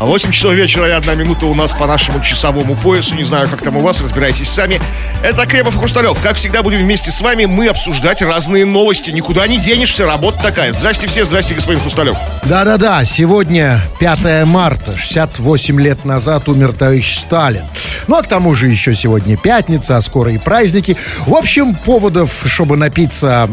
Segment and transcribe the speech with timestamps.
[0.00, 3.16] 8 часов вечера и одна минута у нас по нашему часовому поясу.
[3.16, 4.80] Не знаю, как там у вас, разбирайтесь сами.
[5.24, 6.18] Это Кремов и Хрусталев.
[6.22, 9.10] Как всегда, будем вместе с вами мы обсуждать разные новости.
[9.10, 10.72] Никуда не денешься, работа такая.
[10.72, 12.16] Здрасте все, здрасте, господин Хрусталев.
[12.44, 17.64] Да-да-да, сегодня 5 марта, 68 лет назад умер товарищ Сталин.
[18.06, 20.96] Ну, а к тому же еще сегодня пятница, а скоро и праздники.
[21.26, 23.48] В общем, поводов, чтобы напиться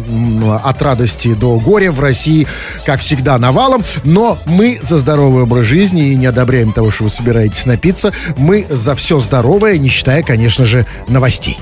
[0.64, 2.48] от радости до горя в России,
[2.86, 3.84] как всегда, навалом.
[4.04, 8.12] Но мы за здоровый образ жизни и не одобряем того, что вы собираетесь напиться.
[8.36, 11.58] Мы за все здоровое, не считая, конечно же, новостей.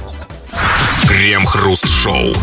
[1.07, 2.33] Крем-хруст-шоу.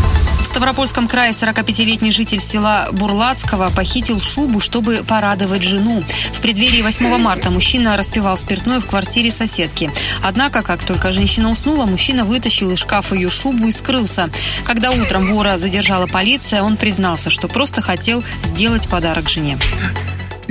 [0.41, 6.03] В Ставропольском крае 45-летний житель села Бурлацкого похитил шубу, чтобы порадовать жену.
[6.33, 9.91] В преддверии 8 марта мужчина распивал спиртное в квартире соседки.
[10.23, 14.29] Однако, как только женщина уснула, мужчина вытащил из шкафа ее шубу и скрылся.
[14.63, 19.57] Когда утром вора задержала полиция, он признался, что просто хотел сделать подарок жене.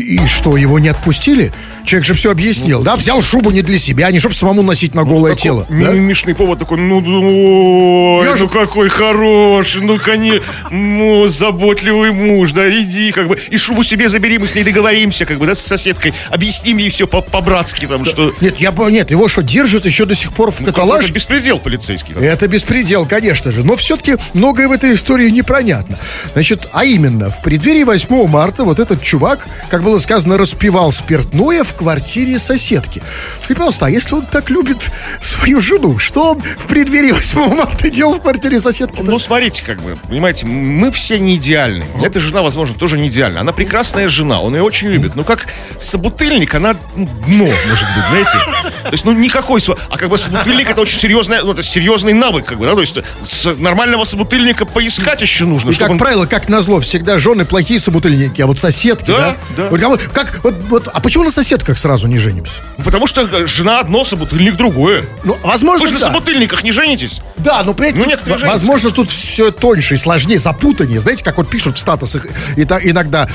[0.00, 1.52] И что, его не отпустили?
[1.90, 2.94] Человек же все объяснил, да?
[2.94, 5.66] Взял шубу не для себя, не чтобы самому носить на голое тело.
[5.68, 5.90] да?
[6.36, 12.52] Повод такой, ну, ну, ой, Я ну же- какой хороший, ну, конечно, ну, заботливый муж,
[12.52, 15.56] да, иди, как бы, и шубу себе забери, мы с ней договоримся, как бы, да,
[15.56, 18.32] с соседкой, объясним ей все по- по-братски, там, что...
[18.40, 21.08] Нет, я бы- нет, его что, держат еще до сих пор в каталаже?
[21.08, 22.14] Какой-то беспредел полицейский.
[22.14, 23.64] Это беспредел, конечно же.
[23.64, 25.98] Но все-таки многое в этой истории непонятно.
[26.34, 31.64] Значит, а именно, в преддверии 8 марта вот этот чувак, как было сказано, распивал спиртное
[31.64, 33.02] в квартире соседки.
[33.42, 34.90] Скажи, пожалуйста, а если он так любит
[35.22, 39.00] свою жену, что он в преддверии 8 марта делал в квартире соседки?
[39.00, 41.84] Ну, смотрите, как бы, понимаете, мы все не идеальны.
[42.02, 43.40] Эта жена, возможно, тоже не идеальна.
[43.40, 45.16] Она прекрасная жена, он ее очень любит.
[45.16, 45.46] Ну, как
[45.78, 48.38] собутыльник, она ну, дно, может быть, знаете.
[48.82, 49.60] То есть, ну, никакой...
[49.88, 52.80] А как бы собутыльник, это очень серьезная, ну, это серьезный навык, как бы, да, то
[52.80, 57.44] есть с нормального собутыльника поискать еще нужно, И, как он- правило, как назло, всегда жены
[57.44, 59.36] плохие собутыльники, а вот соседки, да?
[59.56, 59.96] Да, да.
[60.12, 62.52] Как, вот, вот, а почему на соседках сразу не женимся?
[62.84, 65.04] Потому что э, жена одно, собутыльник другое.
[65.24, 66.06] Ну, возможно, Вы же на да.
[66.06, 67.20] собутыльниках не женитесь.
[67.36, 71.00] Да, но, понимаете, Ну, тут, некоторые в- возможно, тут все тоньше и сложнее, запутаннее.
[71.00, 72.26] Знаете, как вот пишут в статусах,
[72.56, 73.28] иногда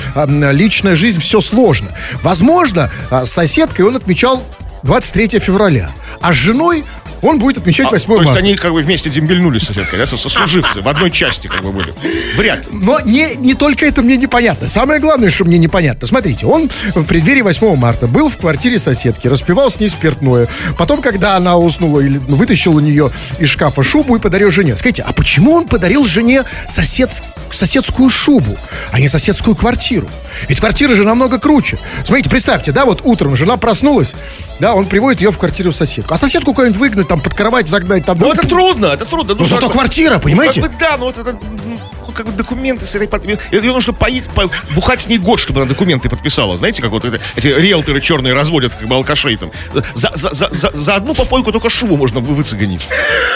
[0.52, 1.90] личная жизнь, все сложно.
[2.24, 4.44] Возможно, а, с соседкой он отмечал
[4.84, 5.92] 23 февраля,
[6.22, 6.84] а с женой
[7.26, 8.40] он будет отмечать А, 8 то есть марта.
[8.40, 11.72] они как бы вместе дембельнули с соседкой, да, со- сослуживцы, в одной части как бы
[11.72, 11.94] были.
[12.38, 12.66] Вряд ли.
[12.72, 14.68] Но не, не только это мне непонятно.
[14.68, 16.08] Самое главное, что мне непонятно.
[16.08, 20.48] Смотрите, он в преддверии 8 марта был в квартире соседки, распивал с ней спиртное.
[20.78, 24.76] Потом, когда она уснула, или вытащил у нее из шкафа шубу и подарил жене.
[24.76, 27.22] Скажите, а почему он подарил жене сосед,
[27.56, 28.58] соседскую шубу,
[28.92, 30.08] а не соседскую квартиру?
[30.48, 31.80] Ведь квартира же намного круче.
[32.04, 34.14] Смотрите, представьте, да, вот утром жена проснулась,
[34.60, 36.14] да, он приводит ее в квартиру соседку.
[36.14, 38.18] А соседку куда-нибудь выгнать, там, под кровать загнать, там...
[38.20, 39.36] Ну, это трудно, это трудно.
[39.36, 40.62] Ну, зато как бы- квартира, понимаете?
[40.62, 41.80] Ну, как бы, да, ну, вот это, ну,
[42.16, 43.52] как бы документы с этой подписывают.
[43.52, 46.58] Ее нужно поить, по- бухать с ней год, чтобы она документы подписала.
[46.58, 49.52] Знаете, как вот это, эти риэлторы черные разводят, как бы алкашей там.
[49.94, 52.88] За, за, за, за, за одну попойку только шубу можно вы- выцегонить.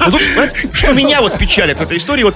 [0.05, 0.21] Ну, тут,
[0.73, 2.35] что меня вот печалит в этой истории, вот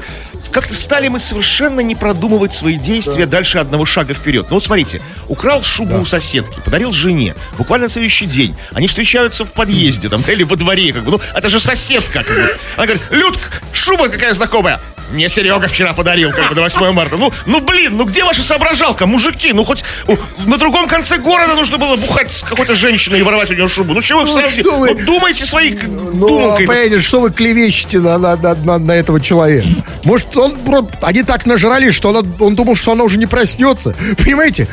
[0.51, 4.47] как-то стали мы совершенно не продумывать свои действия дальше одного шага вперед.
[4.49, 8.55] Ну вот смотрите, украл шубу у соседки, подарил жене, буквально на следующий день.
[8.73, 12.23] Они встречаются в подъезде там, да, или во дворе, как бы, ну, это же соседка,
[12.23, 12.49] как бы.
[12.75, 14.79] Она говорит, Людка, шуба какая знакомая.
[15.13, 17.17] Мне Серега вчера подарил, как бы, на 8 марта.
[17.17, 19.53] Ну, ну, блин, ну где ваша соображалка, мужики?
[19.53, 20.17] Ну, хоть у,
[20.49, 23.93] на другом конце города нужно было бухать с какой-то женщиной и воровать у нее шубу.
[23.93, 24.49] Ну, чего вы Ну, деле?
[24.49, 24.89] что вы?
[24.95, 26.65] Ну, думайте своей Ну, думалкой.
[26.65, 29.67] понимаете, что вы клевещете на, на, на, на- на этого человека?
[30.03, 30.57] Может, он,
[31.03, 33.95] они так нажрались, что она- он думал, что она уже не проснется.
[34.17, 34.67] Понимаете?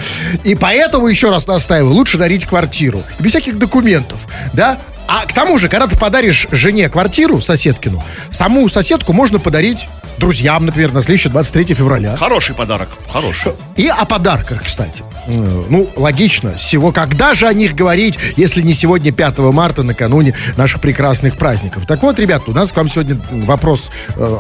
[0.44, 3.02] И поэтому, еще раз настаиваю, лучше дарить квартиру.
[3.18, 4.20] Без всяких документов,
[4.54, 4.78] да?
[5.12, 8.00] А к тому же, когда ты подаришь жене квартиру, соседкину,
[8.31, 9.88] саму соседку можно подарить
[10.19, 12.16] друзьям, например, на следующий 23 февраля.
[12.16, 13.53] Хороший подарок, хороший.
[13.76, 15.03] И о подарках, кстати.
[15.26, 16.56] Э, Ну, логично.
[16.56, 21.87] Всего когда же о них говорить, если не сегодня, 5 марта, накануне наших прекрасных праздников?
[21.87, 24.38] Так вот, ребят, у нас к вам сегодня вопрос, э,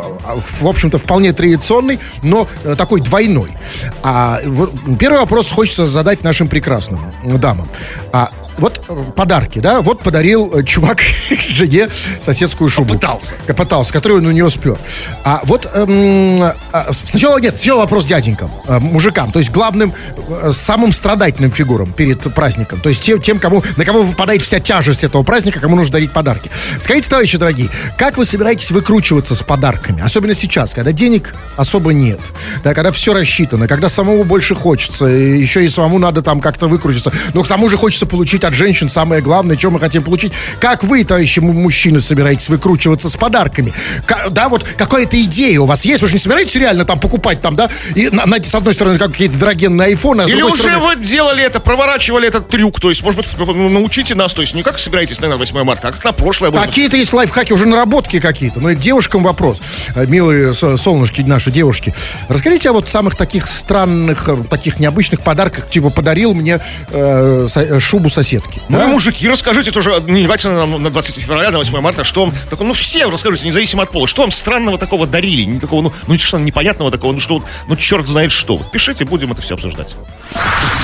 [0.60, 3.50] в общем-то, вполне традиционный, но э, такой двойной.
[4.04, 4.38] А,
[5.00, 7.68] первый вопрос хочется задать нашим прекрасным дамам.
[8.12, 8.79] А, вот
[9.16, 9.80] подарки, да?
[9.80, 11.00] Вот подарил э, чувак
[11.30, 11.88] жене
[12.20, 12.94] соседскую шубу.
[12.94, 13.34] Попытался.
[13.56, 14.78] Пытался, которую он у него спер.
[15.24, 16.42] А вот эм,
[16.72, 19.92] а, сначала нет, сначала вопрос дяденькам, э, мужикам, то есть главным,
[20.28, 24.60] э, самым страдательным фигурам перед праздником, то есть тем, тем, кому, на кого выпадает вся
[24.60, 26.50] тяжесть этого праздника, кому нужно дарить подарки.
[26.80, 32.20] Скажите, товарищи дорогие, как вы собираетесь выкручиваться с подарками, особенно сейчас, когда денег особо нет,
[32.64, 37.12] да, когда все рассчитано, когда самому больше хочется, еще и самому надо там как-то выкрутиться,
[37.34, 40.32] но к тому же хочется получить от женщины женщин, самое главное, что мы хотим получить.
[40.58, 43.72] Как вы, товарищи мужчины, собираетесь выкручиваться с подарками?
[44.30, 46.02] да, вот какая-то идея у вас есть?
[46.02, 47.68] Вы же не собираетесь реально там покупать там, да?
[47.94, 50.96] И, на, на, с одной стороны, какие-то дорогенные айфоны, а Или уже стороны...
[50.96, 54.62] вы делали это, проворачивали этот трюк, то есть, может быть, научите нас, то есть, не
[54.62, 56.50] как собираетесь на 8 марта, а как на прошлое.
[56.50, 58.60] Какие-то есть лайфхаки, уже наработки какие-то.
[58.60, 59.60] Но и к девушкам вопрос.
[59.94, 61.94] Э, милые солнышки, наши девушки,
[62.28, 66.60] расскажите о вот самых таких странных, э, таких необычных подарках, типа подарил мне
[66.90, 67.46] э,
[67.78, 68.60] шубу соседки.
[68.70, 68.86] Ну, да?
[68.86, 72.60] мужики, расскажите тоже, не давайте на, на 20 февраля, на 8 марта, что вам, так,
[72.60, 76.16] ну, все расскажите, независимо от пола, что вам странного такого дарили, не такого, ну, ну,
[76.18, 78.58] что непонятного такого, ну, что, ну, черт знает что.
[78.72, 79.96] Пишите, будем это все обсуждать.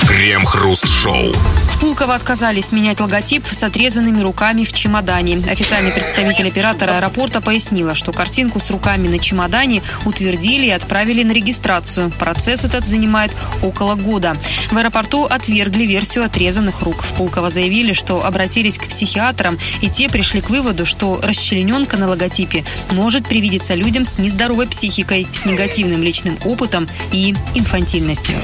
[0.05, 1.31] Крем-хруст-шоу.
[1.31, 5.43] В Пулково отказались менять логотип с отрезанными руками в чемодане.
[5.49, 11.31] Официальный представитель оператора аэропорта пояснила, что картинку с руками на чемодане утвердили и отправили на
[11.31, 12.11] регистрацию.
[12.17, 13.31] Процесс этот занимает
[13.61, 14.35] около года.
[14.71, 17.03] В аэропорту отвергли версию отрезанных рук.
[17.03, 22.07] В Пулково заявили, что обратились к психиатрам, и те пришли к выводу, что расчлененка на
[22.07, 28.37] логотипе может привидеться людям с нездоровой психикой, с негативным личным опытом и инфантильностью.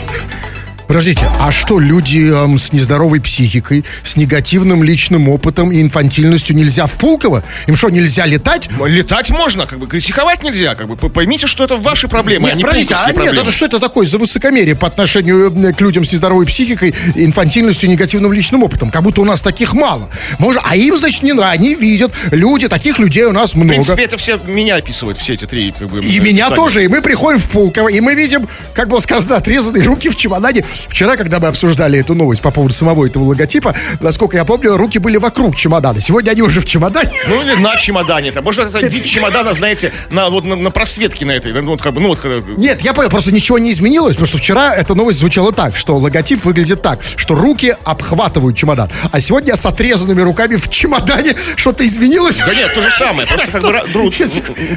[0.93, 6.85] Подождите, а что люди эм, с нездоровой психикой, с негативным личным опытом и инфантильностью нельзя
[6.85, 7.43] в Пулково?
[7.65, 8.69] Им что, нельзя летать?
[8.85, 12.57] Летать можно, как бы критиковать нельзя, как бы поймите, что это ваши проблемы, нет, а
[12.57, 13.31] не подождите, а проблемы.
[13.31, 17.89] нет, это что это такое за высокомерие по отношению к людям с нездоровой психикой, инфантильностью
[17.89, 18.91] и негативным личным опытом?
[18.91, 20.11] Как будто у нас таких мало.
[20.37, 23.71] Может, а им, значит, не нравится, они видят, люди, таких людей у нас много.
[23.71, 25.71] В принципе, это все меня описывают, все эти три.
[25.71, 26.55] Как бы, и меня сами.
[26.55, 30.15] тоже, и мы приходим в Пулково, и мы видим, как было сказано, отрезанные руки в
[30.15, 30.63] чемодане.
[30.89, 34.99] Вчера, когда мы обсуждали эту новость по поводу самого этого логотипа, насколько я помню, руки
[34.99, 35.99] были вокруг чемодана.
[35.99, 37.11] Сегодня они уже в чемодане.
[37.27, 38.29] Ну, или на чемодане.
[38.29, 38.41] -то.
[38.41, 41.53] Может, это вид чемодана, знаете, на, вот, на, на просветке на этой.
[41.53, 42.19] Ну, вот, как бы, ну, вот,
[42.57, 45.97] Нет, я понял, просто ничего не изменилось, потому что вчера эта новость звучала так, что
[45.97, 48.89] логотип выглядит так, что руки обхватывают чемодан.
[49.11, 52.37] А сегодня с отрезанными руками в чемодане что-то изменилось.
[52.37, 53.27] Да нет, то же самое.
[53.27, 53.83] Просто как бы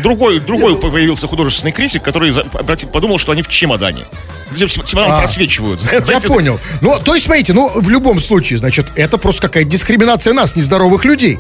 [0.03, 2.33] другой, другой появился художественный критик, который
[2.93, 4.05] подумал, что они в чемодане.
[4.55, 5.81] Чемодан а, просвечивают.
[6.09, 6.61] Я понял.
[6.81, 11.05] Ну, то есть, смотрите, ну, в любом случае, значит, это просто какая-то дискриминация нас, нездоровых
[11.05, 11.39] людей.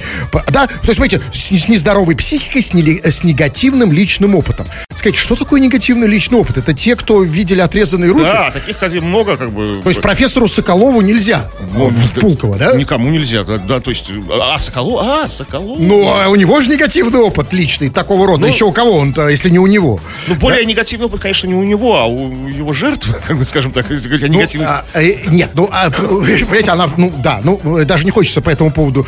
[0.48, 0.66] Да?
[0.66, 4.66] То есть, смотрите, с, нездоровой психикой, с, не, с негативным личным опытом.
[4.94, 6.58] Сказать, что такое негативный личный опыт?
[6.58, 8.24] Это те, кто видели отрезанные руки?
[8.24, 9.80] Да, таких, кстати, много, как бы.
[9.82, 12.74] То есть, профессору Соколову нельзя ну, в Пулково, да?
[12.74, 15.78] Никому нельзя, да, то есть, а Соколов, а, Соколов.
[15.78, 18.40] Ну, а у него же негативный опыт личный такого рода.
[18.40, 20.00] Ну, Еще у кого он-то, если не у него?
[20.26, 20.70] Ну, более да?
[20.70, 22.95] негативный опыт, конечно, не у него, а у его жертвы,
[23.26, 24.66] как бы, скажем так, негативный.
[24.66, 28.50] Ну, а, э, нет, ну, а, понимаете, она, ну, да, ну, даже не хочется по
[28.50, 29.06] этому поводу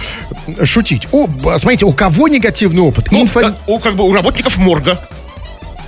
[0.64, 1.08] шутить.
[1.12, 1.26] О,
[1.58, 3.10] смотрите, у кого негативный опыт?
[3.10, 3.54] Ну, Инфо...
[3.66, 4.98] у, как бы, у работников морга.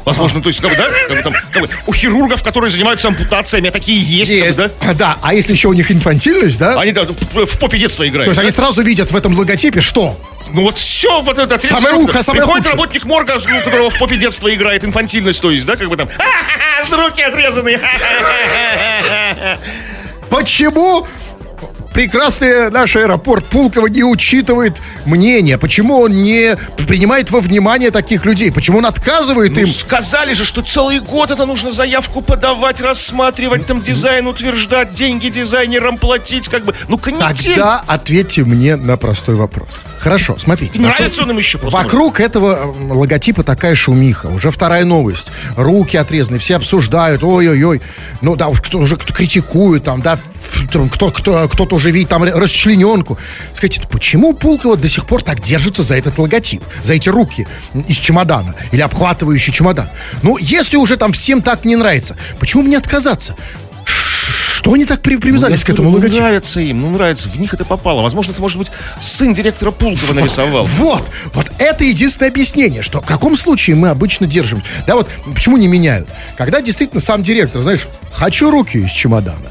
[0.04, 3.08] Возможно, то есть, как бы, да, как бы, там, как бы, у хирургов, которые занимаются
[3.08, 4.58] ампутациями, такие есть, есть.
[4.58, 4.94] Как бы, да?
[4.94, 6.80] Да, а если еще у них инфантильность, да?
[6.80, 8.26] Они да, в попе детства играют.
[8.26, 8.42] То есть да?
[8.42, 10.18] они сразу видят в этом логотипе что?
[10.52, 12.72] Ну вот все, вот это самое ухо, самое Приходит худшее.
[12.72, 16.08] работник морга, у которого в попе детства играет инфантильность, то есть, да, как бы там,
[16.90, 17.80] руки отрезанные.
[20.28, 21.06] Почему
[21.92, 25.58] прекрасный наш аэропорт Пулково не учитывает мнение?
[25.58, 28.52] Почему он не принимает во внимание таких людей?
[28.52, 29.66] Почему он отказывает ну, им?
[29.66, 35.98] Сказали же, что целый год это нужно заявку подавать, рассматривать, там дизайн утверждать, деньги дизайнерам
[35.98, 36.74] платить, как бы.
[36.88, 37.54] Ну, канитель.
[37.54, 39.84] Тогда ответьте мне на простой вопрос.
[39.98, 40.80] Хорошо, смотрите.
[40.80, 41.78] Нравится он им еще просто.
[41.78, 44.26] Вокруг этого э, логотипа такая шумиха.
[44.26, 45.28] Уже вторая новость.
[45.56, 47.22] Руки отрезаны, все обсуждают.
[47.22, 47.80] Ой-ой-ой.
[48.22, 50.18] Ну да, уж кто уже кто критикует там, да,
[50.70, 53.18] кто, кто, кто-то уже видит там расчлененку.
[53.54, 57.46] Скажите, почему Пулково до сих пор так держится за этот логотип, за эти руки
[57.88, 59.88] из чемодана или обхватывающий чемодан?
[60.22, 63.34] Ну, если уже там всем так не нравится, почему мне отказаться?
[64.60, 66.20] Что они так при привязались ну, к этому ну, логотипу?
[66.20, 68.02] нравится им, ну нравится, в них это попало.
[68.02, 70.66] Возможно, это может быть сын директора Пулкова нарисовал.
[70.76, 71.02] Вот,
[71.32, 74.62] вот это единственное объяснение, что в каком случае мы обычно держим.
[74.86, 76.08] Да вот, почему не меняют?
[76.36, 79.48] Когда действительно сам директор, знаешь, хочу руки из чемодана.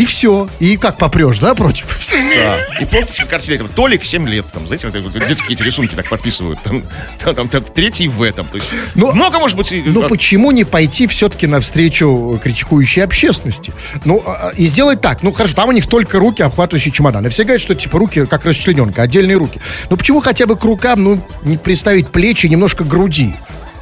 [0.00, 0.48] И все.
[0.60, 1.98] И как попрешь, да, против?
[2.10, 2.56] Да.
[2.80, 6.58] И просто картина, там, Толик 7 лет, там, знаете, вот, детские эти рисунки так подписывают.
[6.62, 6.84] Там,
[7.18, 8.46] там, там, там третий в этом.
[8.46, 9.70] То есть, но, много, может быть...
[9.84, 10.08] Но от...
[10.08, 13.74] почему не пойти все-таки навстречу критикующей общественности?
[14.06, 15.22] Ну, а, а, и сделать так.
[15.22, 17.26] Ну, хорошо, там у них только руки, обхватывающие чемодан.
[17.26, 19.60] И все говорят, что, типа, руки как расчлененка, отдельные руки.
[19.90, 23.34] Но почему хотя бы к рукам, ну, не представить плечи, немножко груди?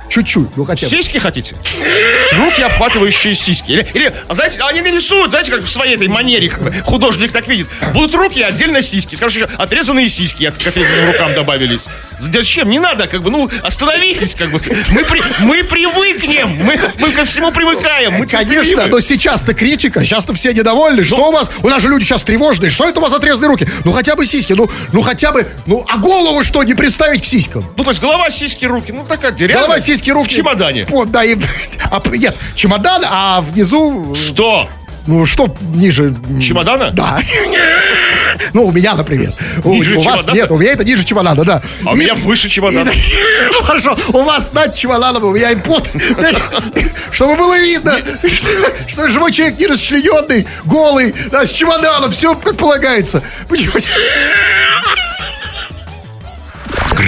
[0.09, 0.91] Чуть-чуть, ну хотя бы.
[0.91, 1.57] Сиськи хотите?
[2.33, 3.73] Руки, обхватывающие сиськи.
[3.73, 7.47] Или, или знаете, они нарисуют, знаете, как в своей этой манере, как бы, художник так
[7.47, 7.67] видит.
[7.93, 9.15] Будут руки, отдельно сиськи.
[9.15, 11.87] Скажешь, еще отрезанные сиськи от, к отрезанным рукам добавились.
[12.21, 12.69] Зачем?
[12.69, 14.61] Не надо, как бы, ну, остановитесь, как бы.
[14.91, 18.15] Мы, при, мы привыкнем, мы, мы ко всему привыкаем.
[18.15, 21.05] Мы Конечно, но сейчас-то критика, сейчас-то все недовольны.
[21.05, 21.51] Что у вас?
[21.63, 22.71] У нас же люди сейчас тревожные.
[22.71, 23.69] Что это у вас отрезанные руки?
[23.85, 27.25] Ну хотя бы сиськи, ну, ну хотя бы, ну а голову что, не представить к
[27.25, 27.65] сиськам?
[27.77, 28.93] Ну, то есть голова, сиськи, руки.
[28.93, 29.55] Ну, такая реально.
[29.55, 30.29] Голова, сиськи, руки.
[30.29, 30.87] В чемодане.
[30.91, 31.37] О, да, и,
[31.91, 34.69] а, нет, чемодан, а внизу, Что?
[35.09, 36.15] Ну что ниже?
[36.41, 36.93] Чемодана?
[36.93, 37.19] Да.
[38.53, 39.33] Ну, у меня, например.
[39.65, 40.35] У, Ниже у вас чемодана?
[40.37, 41.61] нет, у меня это ниже чемодана, да.
[41.85, 42.89] А у И- меня выше чемодана.
[42.89, 42.95] и-
[43.53, 45.91] ну хорошо, у вас над чемоданом, у меня под.
[47.11, 47.99] Чтобы было видно,
[48.33, 48.49] что,
[48.87, 53.23] что живой человек не расчлененный, голый, да, с чемоданом, все как полагается.
[53.49, 53.73] Почему?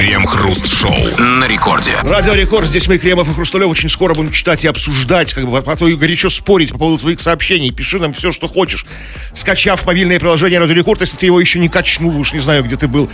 [0.00, 1.92] Крем-хруст-шоу на рекорде.
[2.02, 5.58] Радио Рекорд, здесь мы, Кремов и Хрусталев, очень скоро будем читать и обсуждать, как бы,
[5.58, 7.70] а то и горячо спорить по поводу твоих сообщений.
[7.70, 8.86] Пиши нам все, что хочешь.
[9.34, 12.76] Скачав мобильное приложение Радио Рекорд, если ты его еще не качнул, уж не знаю, где
[12.76, 13.10] ты был.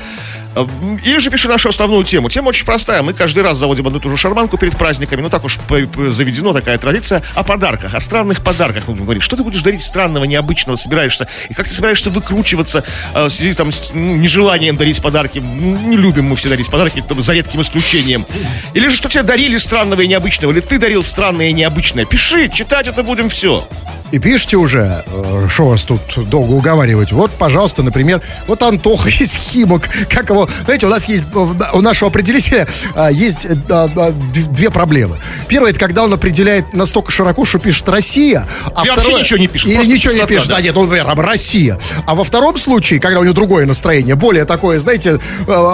[0.57, 0.67] А,
[1.05, 2.31] Или же пиши нашу основную тему.
[2.31, 3.03] Тема очень простая.
[3.03, 5.21] Мы каждый раз заводим одну и ту же шарманку перед праздниками.
[5.21, 7.23] Ну, так уж заведено такая традиция.
[7.35, 8.89] О подарках, о странных подарках.
[8.89, 12.85] Мы говорить, что ты будешь дарить странного, необычного, собираешься, и как ты собираешься выкручиваться
[13.15, 15.41] э, в связи там, с ну, нежеланием дарить подарки.
[15.41, 18.25] Не любим мы все дарить подарки, за редким исключением.
[18.73, 22.07] Или же, что тебе дарили странного и необычного, или ты дарил странное и необычное.
[22.07, 23.69] Пиши, читать это будем все.
[24.13, 27.11] И пишите уже, э, что вас тут долго уговаривать.
[27.11, 29.83] Вот, пожалуйста, например, вот Антоха из Химок.
[30.09, 30.49] Как его...
[30.65, 32.69] Знаете, у нас есть, э, у нашего определителя
[33.11, 34.13] есть э, д-
[34.53, 35.17] две проблемы.
[35.49, 38.47] Первое, это когда он определяет настолько широко, что пишет «Россия»,
[38.77, 40.55] а И вообще второе- ничего не пишет, Или ничего не пустота, пишет, да.
[40.57, 41.79] да, нет, он, например, «Россия».
[42.07, 45.19] А во втором случае, когда у него другое настроение, более такое, знаете,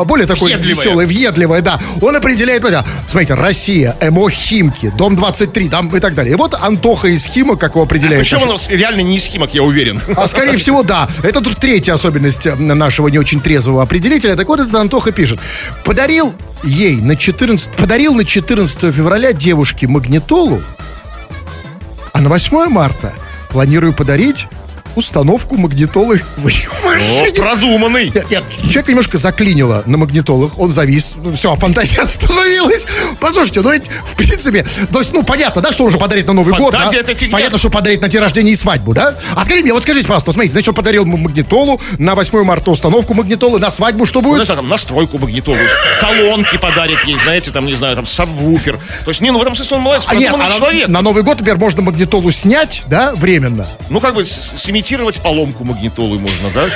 [0.07, 0.75] более такое Въедливое.
[0.85, 2.65] веселое, въедливое, да, он определяет,
[3.07, 6.33] смотрите, «Россия», МО Химки, Дом 23, там и так далее.
[6.33, 8.22] И вот Антоха из Химок, как его определяет.
[8.23, 10.01] Причем наш- он у нас реально не из Химок, я уверен.
[10.17, 11.09] а скорее всего, да.
[11.23, 14.37] Это тут третья особенность э, нашего не очень трезвого определителя.
[14.37, 15.39] Так вот, этот Антоха пишет.
[15.85, 17.71] Подарил ей на 14...
[17.73, 20.63] Подарил на 14 февраля девушке магнитолу,
[22.13, 23.13] а на 8 марта
[23.51, 24.47] планирую подарить
[24.97, 27.33] установку магнитолы в ее О, машине.
[27.33, 28.05] продуманный.
[28.15, 32.87] Нет, нет, человек немножко заклинило на магнитолах, он завис, ну, все, фантазия остановилась.
[33.21, 36.33] Послушайте, ну ведь, в принципе, то есть, ну, понятно, да, что он уже подарит на
[36.33, 36.79] Новый год, да?
[36.81, 37.33] Фантазия это фигня.
[37.37, 39.15] Понятно, что подарит на день рождения и свадьбу, да?
[39.35, 43.15] А скажите мне, вот скажите, пожалуйста, смотрите, значит, он подарил магнитолу, на 8 марта установку
[43.15, 44.45] магнитолы, на свадьбу что Ну, будет?
[44.45, 45.57] знаете, там настройку магнитолу,
[46.01, 48.79] колонки подарит ей, знаете, там, не знаю, там, сабвуфер.
[49.05, 50.89] То есть, не, ну, в этом смысле он молодец, А нет, а на, человек.
[50.89, 53.67] на Новый год, например, можно магнитолу снять, да, временно.
[53.89, 54.53] Ну, как бы, с-
[54.83, 56.67] сымитировать поломку магнитолы можно, да?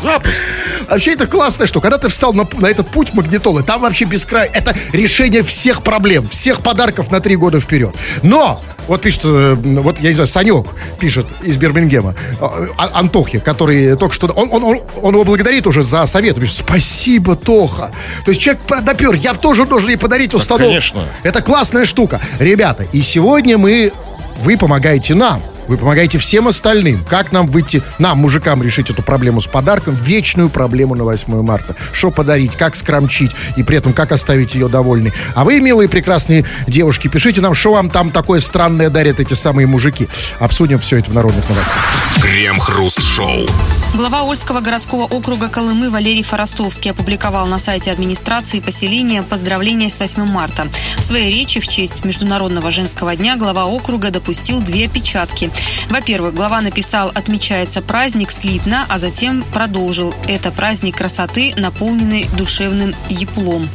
[0.00, 0.42] Запросто.
[0.88, 1.88] Вообще это классная штука.
[1.88, 4.50] Когда ты встал на, на этот путь магнитолы, там вообще без края.
[4.52, 7.94] Это решение всех проблем, всех подарков на три года вперед.
[8.22, 10.66] Но, вот пишет, э, вот я не знаю, Санек
[10.98, 15.68] пишет из Бирмингема, э, А- Антохе, который только что, он, он, он, он его благодарит
[15.68, 16.34] уже за совет.
[16.34, 17.92] Он Пишет, спасибо, Тоха.
[18.24, 20.68] То есть человек допер, я тоже должен ей подарить установку.
[20.68, 21.04] конечно.
[21.22, 22.20] Это классная штука.
[22.40, 23.92] Ребята, и сегодня мы,
[24.38, 25.42] вы помогаете нам.
[25.72, 27.02] Вы помогаете всем остальным.
[27.08, 31.74] Как нам выйти, нам, мужикам, решить эту проблему с подарком, вечную проблему на 8 марта.
[31.92, 35.14] Что подарить, как скромчить и при этом как оставить ее довольной.
[35.34, 39.66] А вы, милые прекрасные девушки, пишите нам, что вам там такое странное дарят эти самые
[39.66, 40.08] мужики.
[40.40, 42.20] Обсудим все это в народных новостях.
[42.20, 43.46] Крем-хруст-шоу.
[43.94, 50.26] Глава Ольского городского округа Колымы Валерий Форостовский опубликовал на сайте администрации поселения поздравления с 8
[50.26, 50.66] марта.
[50.98, 55.50] В своей речи в честь Международного женского дня глава округа допустил две опечатки.
[55.88, 63.68] Во-первых, глава написал «Отмечается праздник слитно», а затем продолжил «Это праздник красоты, наполненный душевным еплом».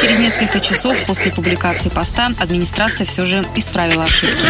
[0.00, 4.46] Через несколько часов после публикации поста администрация все же исправила ошибки.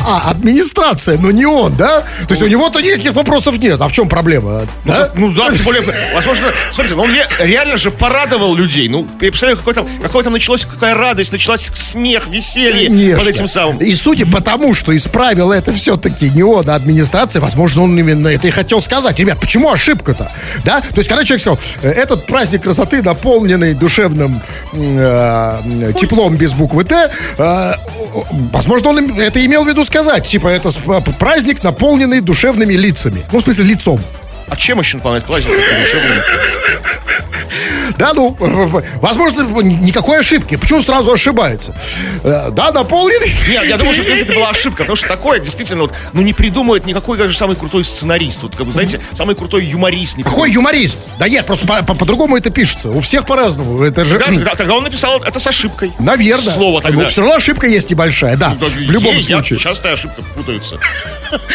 [0.00, 2.00] А, администрация, но не он, да?
[2.00, 3.80] То есть у него-то никаких вопросов нет.
[3.80, 4.66] А в чем проблема?
[4.84, 5.12] Да?
[5.14, 5.82] Ну да, тем более,
[6.14, 8.88] возможно, смотрите, ну, он ре- реально же порадовал людей.
[8.88, 13.18] Ну, я представляю, какой там, какой там началось, какая радость, началась смех, веселье Конечно.
[13.20, 13.78] под этим самым.
[13.78, 18.28] И судя по тому, что исправил это все-таки не он, а администрация, возможно, он именно
[18.28, 19.18] это и хотел сказать.
[19.18, 20.30] Ребят, почему ошибка-то?
[20.64, 20.80] Да?
[20.80, 24.40] То есть, когда человек сказал, «Э, этот праздник красоты, наполненный душевным
[24.72, 27.72] э, теплом без буквы Т, э,
[28.52, 30.26] возможно, он это имел в виду сказать.
[30.26, 30.70] Типа, это
[31.18, 33.22] праздник, наполненный душевными лицами.
[33.30, 34.00] Ну, в смысле, лицом.
[34.52, 36.22] А чем еще такой душевный?
[37.98, 38.36] Да, ну,
[39.00, 40.56] возможно, никакой ошибки.
[40.56, 41.74] Почему сразу ошибается?
[42.22, 43.30] Э, Да, наполненный.
[43.50, 46.86] Нет, я думаю, что это была ошибка, потому что такое действительно вот, ну не придумает
[46.86, 48.42] никакой даже самый крутой сценарист.
[48.42, 50.16] Вот, как бы, знаете, самый крутой юморист.
[50.16, 51.00] Не Какой юморист?
[51.18, 52.88] Да нет, просто по- по- по-другому это пишется.
[52.90, 53.82] У всех по-разному.
[53.82, 54.18] Это же...
[54.18, 55.92] Тогда, тогда- он написал это с ошибкой.
[55.98, 56.52] Наверное.
[56.54, 57.08] Слово тогда.
[57.08, 58.56] все равно ошибка есть небольшая, да.
[58.58, 59.58] Да, в любом я- случае.
[59.58, 60.78] частая ошибка путаются.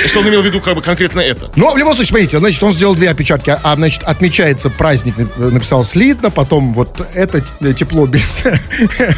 [0.01, 1.49] Если он имел в виду как бы конкретно это.
[1.55, 3.55] Но в любом случае, смотрите, значит, он сделал две опечатки.
[3.63, 8.43] А, значит, отмечается праздник, нап- написал слитно, потом вот это т- тепло без...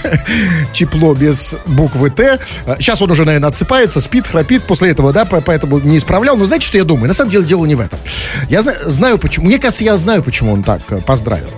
[0.73, 2.39] тепло без буквы Т.
[2.79, 6.37] Сейчас он уже, наверное, отсыпается, спит, храпит после этого, да, по- поэтому не исправлял.
[6.37, 7.07] Но знаете, что я думаю?
[7.07, 7.99] На самом деле дело не в этом.
[8.49, 9.47] Я зна- знаю, почему.
[9.47, 11.49] Мне кажется, я знаю, почему он так э, поздравил.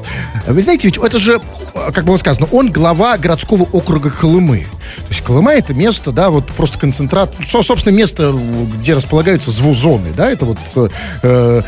[0.47, 1.39] Вы знаете, ведь это же,
[1.73, 4.65] э, как было сказано, он глава городского округа Колымы.
[4.97, 8.33] То есть Колыма это место, да, вот просто концентрат, со- собственно, место,
[8.79, 10.87] где располагаются звузоны, да, это вот э,
[11.23, 11.61] э,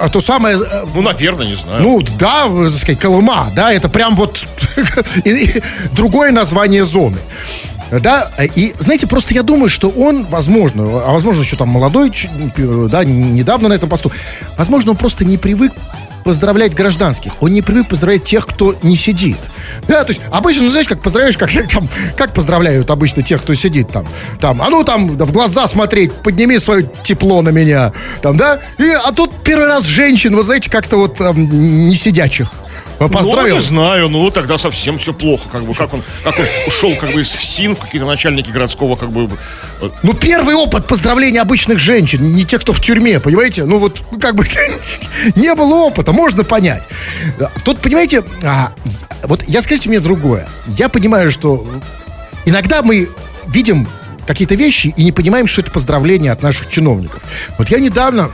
[0.00, 1.82] а то самое, э, Ну, наверное, не знаю.
[1.82, 4.44] ну, да, э, так сказать, Колыма, да, это прям вот
[5.92, 7.18] другое название зоны.
[7.90, 12.28] Да, и знаете, просто я думаю, что он, возможно, а возможно, еще там молодой, ч-
[12.90, 14.12] да, недавно на этом посту,
[14.58, 15.72] возможно, он просто не привык
[16.28, 17.32] поздравлять гражданских.
[17.40, 19.38] Он не привык поздравлять тех, кто не сидит.
[19.86, 23.54] Да, то есть обычно, ну, знаешь, как поздравляешь, как, там, как поздравляют обычно тех, кто
[23.54, 24.06] сидит там.
[24.38, 27.94] Там, а ну там да, в глаза смотреть, подними свое тепло на меня.
[28.20, 28.60] Там, да?
[28.76, 32.50] И, а тут первый раз женщин, вы знаете, как-то вот там, не сидячих.
[32.98, 33.54] Поздравил.
[33.54, 36.96] Ну, не знаю, ну тогда совсем все плохо, как бы, как он, как он ушел,
[36.96, 39.30] как бы, из ФСИН в какие-то начальники городского, как бы,
[39.80, 43.64] э, Ну, первый опыт поздравления обычных женщин, не тех, кто в тюрьме, понимаете?
[43.64, 44.44] Ну, вот, ну, как бы,
[45.36, 46.82] не было опыта, можно понять.
[47.64, 48.72] Тут, понимаете, а,
[49.22, 50.48] вот я скажите мне другое.
[50.66, 51.64] Я понимаю, что
[52.44, 53.08] иногда мы
[53.46, 53.88] видим
[54.26, 57.22] какие-то вещи и не понимаем, что это поздравление от наших чиновников.
[57.56, 58.30] Вот я недавно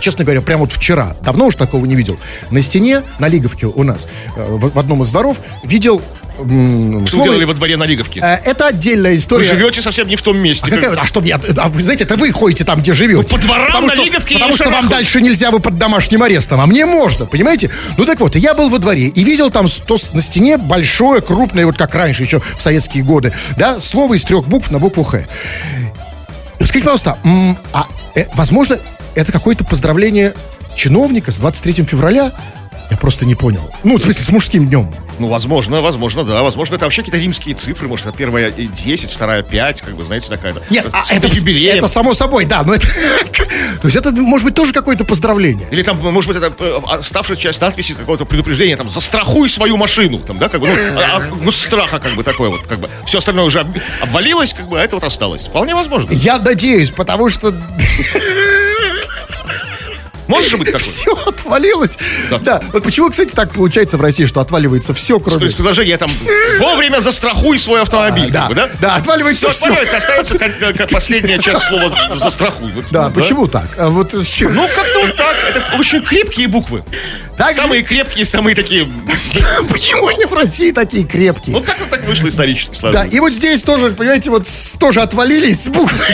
[0.00, 2.18] честно говоря, прямо вот вчера, давно уж такого не видел,
[2.50, 6.00] на стене, на Лиговке у нас, э, в, в одном из дворов, видел...
[6.36, 8.20] что слово- вы делали во дворе на Лиговке?
[8.20, 9.44] Э, Это отдельная Вы история.
[9.44, 10.70] живете совсем не в том месте.
[10.72, 11.34] А, какая- а что мне?
[11.34, 13.20] А вы знаете, это вы ходите там, где живете.
[13.30, 14.90] Ну, по дворам потому на что, Лиговке Потому что вам Шарахов.
[14.90, 16.60] дальше нельзя, вы под домашним арестом.
[16.60, 17.70] А мне можно, понимаете?
[17.98, 21.66] Ну так вот, я был во дворе и видел там сто- на стене большое, крупное,
[21.66, 25.24] вот как раньше, еще в советские годы, да, слово из трех букв на букву Х.
[26.56, 27.18] Скажите, пожалуйста,
[27.72, 28.78] а э, возможно,
[29.14, 30.34] это какое-то поздравление
[30.76, 32.32] чиновника с 23 февраля?
[32.90, 33.70] Я просто не понял.
[33.84, 34.92] Ну, в смысле, с мужским днем.
[35.20, 36.42] Ну, возможно, возможно, да.
[36.42, 37.86] Возможно, это вообще какие-то римские цифры.
[37.86, 40.60] Может, это первая и 10, вторая 5, как бы, знаете, такая-то.
[40.70, 41.76] Нет, а это, юбилеем.
[41.78, 42.86] это само собой, да, но это...
[43.82, 45.68] То есть это, может быть, тоже какое-то поздравление.
[45.70, 50.18] Или там, может быть, это э, оставшая часть надписи какого-то предупреждения, там, застрахуй свою машину,
[50.18, 52.88] там, да, как бы, ну, а- а, ну, страха, как бы, такое вот, как бы.
[53.06, 55.46] Все остальное уже об- обвалилось, как бы, а это вот осталось.
[55.46, 56.12] Вполне возможно.
[56.12, 57.54] Я надеюсь, потому что
[60.30, 60.80] Может же быть такое?
[60.82, 61.98] все отвалилось.
[62.30, 62.38] Да.
[62.38, 62.60] Да.
[62.72, 65.44] Вот почему, кстати, так получается в России, что отваливается все, То кроме...
[65.44, 66.10] есть предложение там
[66.58, 68.70] вовремя застрахуй свой автомобиль, А, да, бы, да?
[68.80, 72.70] да, отваливается Все отваливается, остается как, как- последняя часть слова застрахуй.
[72.72, 73.66] Вот, Да, почему так?
[73.78, 74.12] А вот?
[74.12, 75.36] Ну, как-то вот так.
[75.48, 76.82] Это очень крепкие буквы.
[77.48, 77.54] Же?
[77.54, 78.86] Самые крепкие, самые такие...
[79.70, 81.56] Почему они в России такие крепкие?
[81.56, 83.14] Ну, как вот так вышло исторически Да, сложилось.
[83.14, 84.46] и вот здесь тоже, понимаете, вот
[84.78, 85.98] тоже отвалились буквы.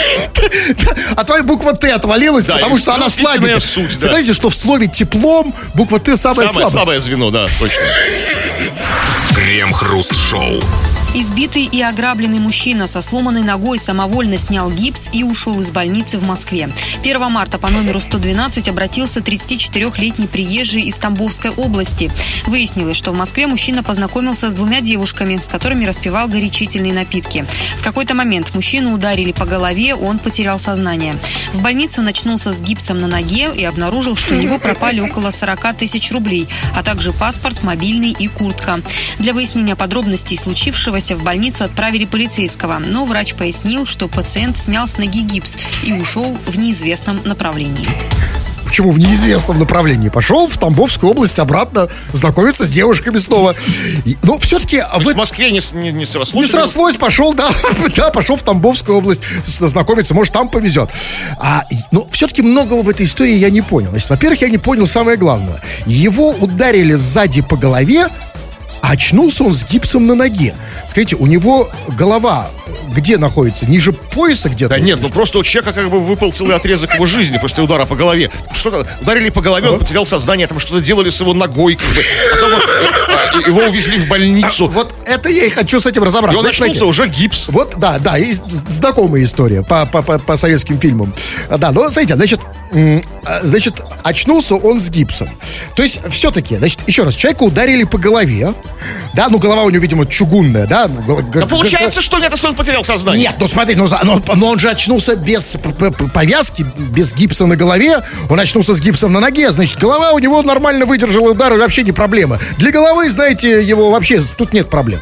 [1.16, 3.60] А твоя буква Т отвалилась, Да, потому что она слабенькая.
[3.60, 4.10] суть, да.
[4.10, 6.70] Знаете, что в слове теплом буква Т самая Самое слабая.
[6.70, 7.82] слабое звено, да, точно.
[9.34, 10.60] Крем-хруст-шоу.
[11.18, 16.24] Избитый и ограбленный мужчина со сломанной ногой самовольно снял гипс и ушел из больницы в
[16.24, 16.68] Москве.
[17.02, 22.12] 1 марта по номеру 112 обратился 34-летний приезжий из Тамбовской области.
[22.44, 27.46] Выяснилось, что в Москве мужчина познакомился с двумя девушками, с которыми распивал горячительные напитки.
[27.78, 31.16] В какой-то момент мужчину ударили по голове, он потерял сознание.
[31.54, 35.30] В больницу он очнулся с гипсом на ноге и обнаружил, что у него пропали около
[35.30, 38.82] 40 тысяч рублей, а также паспорт, мобильный и куртка.
[39.18, 44.96] Для выяснения подробностей случившегося в больницу отправили полицейского, но врач пояснил, что пациент снял с
[44.98, 47.86] ноги гипс и ушел в неизвестном направлении.
[48.64, 50.08] Почему в неизвестном направлении?
[50.08, 53.54] Пошел в Тамбовскую область обратно знакомиться с девушками снова.
[54.04, 56.44] И- Но все-таки То есть в Москве не, не, не срослось?
[56.44, 57.48] Не срослось, пошел, да,
[57.96, 60.90] да, пошел в Тамбовскую область знакомиться, может, там повезет.
[61.38, 63.90] А, но все-таки многого в этой истории я не понял.
[63.90, 65.62] Значит, во-первых, я не понял самое главное.
[65.86, 68.08] Его ударили сзади по голове,
[68.82, 70.54] а очнулся он с гипсом на ноге.
[70.88, 71.68] Скажите, у него
[71.98, 72.50] голова
[72.94, 73.66] где находится?
[73.66, 74.70] Ниже пояса где-то?
[74.70, 77.84] Да нет, ну просто у человека как бы выпал целый отрезок его жизни после удара
[77.86, 78.30] по голове.
[78.52, 82.02] Что-то ударили по голове, он потерял сознание, там что-то делали с его ногой, как бы.
[82.32, 84.66] Потом вот, э, э, его увезли в больницу.
[84.66, 86.36] Вот это я и хочу с этим разобраться.
[86.36, 87.48] И он очнулся, уже гипс.
[87.48, 91.12] Вот, да, да, и знакомая история по, по, по, по советским фильмам.
[91.58, 92.40] Да, но, смотрите, значит,
[93.24, 95.28] а, значит, очнулся он с гипсом.
[95.74, 98.54] То есть, все-таки, значит, еще раз, человека ударили по голове,
[99.14, 100.88] да, ну, голова у него, видимо, чугунная, да?
[100.88, 103.28] ну, г- г- А получается, что нет, если он потерял сознание.
[103.28, 105.56] Нет, ну смотри, ну, но, но он же очнулся без
[106.12, 108.02] повязки, без гипса на голове.
[108.28, 109.52] Он очнулся с гипсом на ноге.
[109.52, 112.40] Значит, голова у него нормально выдержала удар, вообще не проблема.
[112.58, 114.98] Для головы, знаете, его вообще тут нет проблем.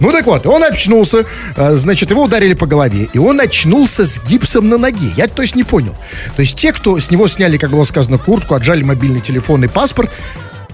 [0.00, 4.18] Ну так вот, он очнулся, э, значит, его ударили по голове, и он очнулся с
[4.22, 5.12] гипсом на ноге.
[5.14, 5.94] Я, то есть, не понял.
[6.36, 9.68] То есть, те, кто с него сняли, как было сказано, куртку, отжали мобильный телефон и
[9.68, 10.10] паспорт,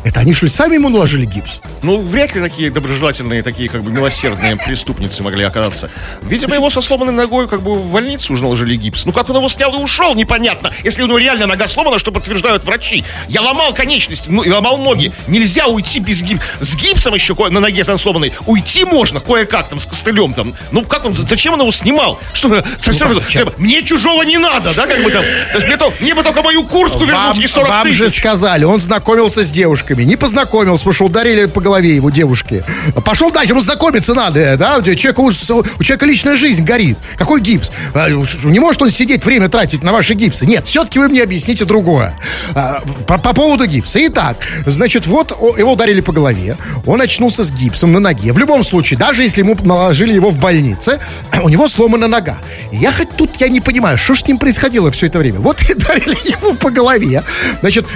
[0.04, 1.60] это они, что ли, сами ему наложили гипс?
[1.82, 5.90] Ну, вряд ли такие доброжелательные, такие как бы милосердные преступницы могли оказаться.
[6.22, 9.04] Видимо, его со сломанной ногой как бы в больницу уже наложили гипс.
[9.04, 10.72] Ну, как он его снял и ушел, непонятно.
[10.84, 13.04] Если у него реально нога сломана, что подтверждают врачи.
[13.28, 15.12] Я ломал конечности, ну, и ломал ноги.
[15.26, 16.46] Нельзя уйти без гипса.
[16.60, 18.32] С гипсом еще на ноге там сломанной.
[18.46, 20.54] Уйти можно кое-как там, с костылем там.
[20.72, 22.18] Ну, как он, зачем он его снимал?
[22.32, 23.52] Что, совсем, как зачем?
[23.58, 25.24] мне чужого не надо, да, как бы там.
[25.52, 28.04] То есть мне, то, мне бы только мою куртку Вам, вернуть и 40 вам же
[28.04, 28.18] тысяч.
[28.18, 29.50] сказали, он знакомился с
[29.88, 30.04] девушками.
[30.04, 32.62] Не познакомился, потому что ударили по голове его девушки.
[33.04, 34.78] Пошел дальше, ему знакомиться надо, да?
[34.78, 36.98] У человека, у человека личная жизнь горит.
[37.16, 37.70] Какой гипс?
[37.94, 40.46] А, Не может он сидеть, время тратить на ваши гипсы.
[40.46, 42.14] Нет, все-таки вы мне объясните другое.
[42.54, 43.98] А, По, по поводу гипса.
[44.06, 46.56] Итак, значит, вот его ударили по голове.
[46.86, 48.32] Он очнулся с гипсом на ноге.
[48.32, 51.00] В любом случае, даже если ему наложили его в больнице,
[51.42, 52.38] у него сломана нога.
[52.72, 55.38] Я хоть тут я не понимаю, что с ним происходило все это время.
[55.38, 57.22] Вот и ударили его по голове.
[57.60, 57.86] Значит,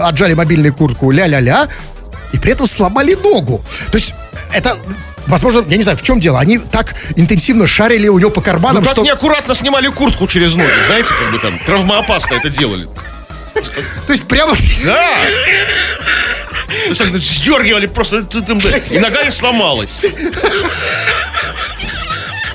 [0.00, 1.68] отжали мобильную куртку ля-ля-ля,
[2.32, 3.62] и при этом сломали ногу.
[3.90, 4.14] То есть
[4.54, 4.78] это,
[5.26, 6.38] возможно, я не знаю, в чем дело.
[6.40, 9.02] Они так интенсивно шарили у него по Ну, карманам, как что...
[9.02, 12.88] неаккуратно снимали куртку через ноги, знаете, как бы там травмоопасно это делали.
[14.06, 14.54] То есть прямо...
[14.84, 15.10] Да!
[16.66, 18.24] То есть так сдергивали просто,
[18.90, 20.00] и нога и сломалась.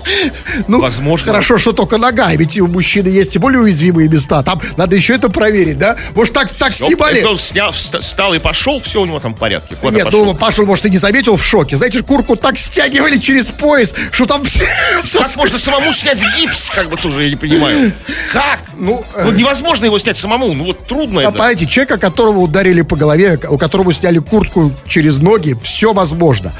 [0.67, 1.27] Ну, Возможно.
[1.27, 4.41] Хорошо, что только нога, ведь и у мужчины есть и более уязвимые места.
[4.43, 5.95] Там надо еще это проверить, да?
[6.15, 7.21] Может, так, так Но снимали?
[7.23, 9.75] Он снял, вста- встал и пошел, все у него там в порядке.
[9.75, 10.25] Куда Нет, пошел?
[10.25, 11.77] ну, Паша, может, и не заметил в шоке.
[11.77, 14.63] Знаете, куртку так стягивали через пояс, что там все...
[15.03, 17.93] все Как можно самому снять гипс, как бы тоже, я не понимаю.
[18.31, 18.59] Как?
[18.77, 21.31] Ну, Ну, невозможно его снять самому, ну вот трудно А это.
[21.31, 26.53] понимаете, человека, которого ударили по голове, у которого сняли куртку через ноги, все возможно.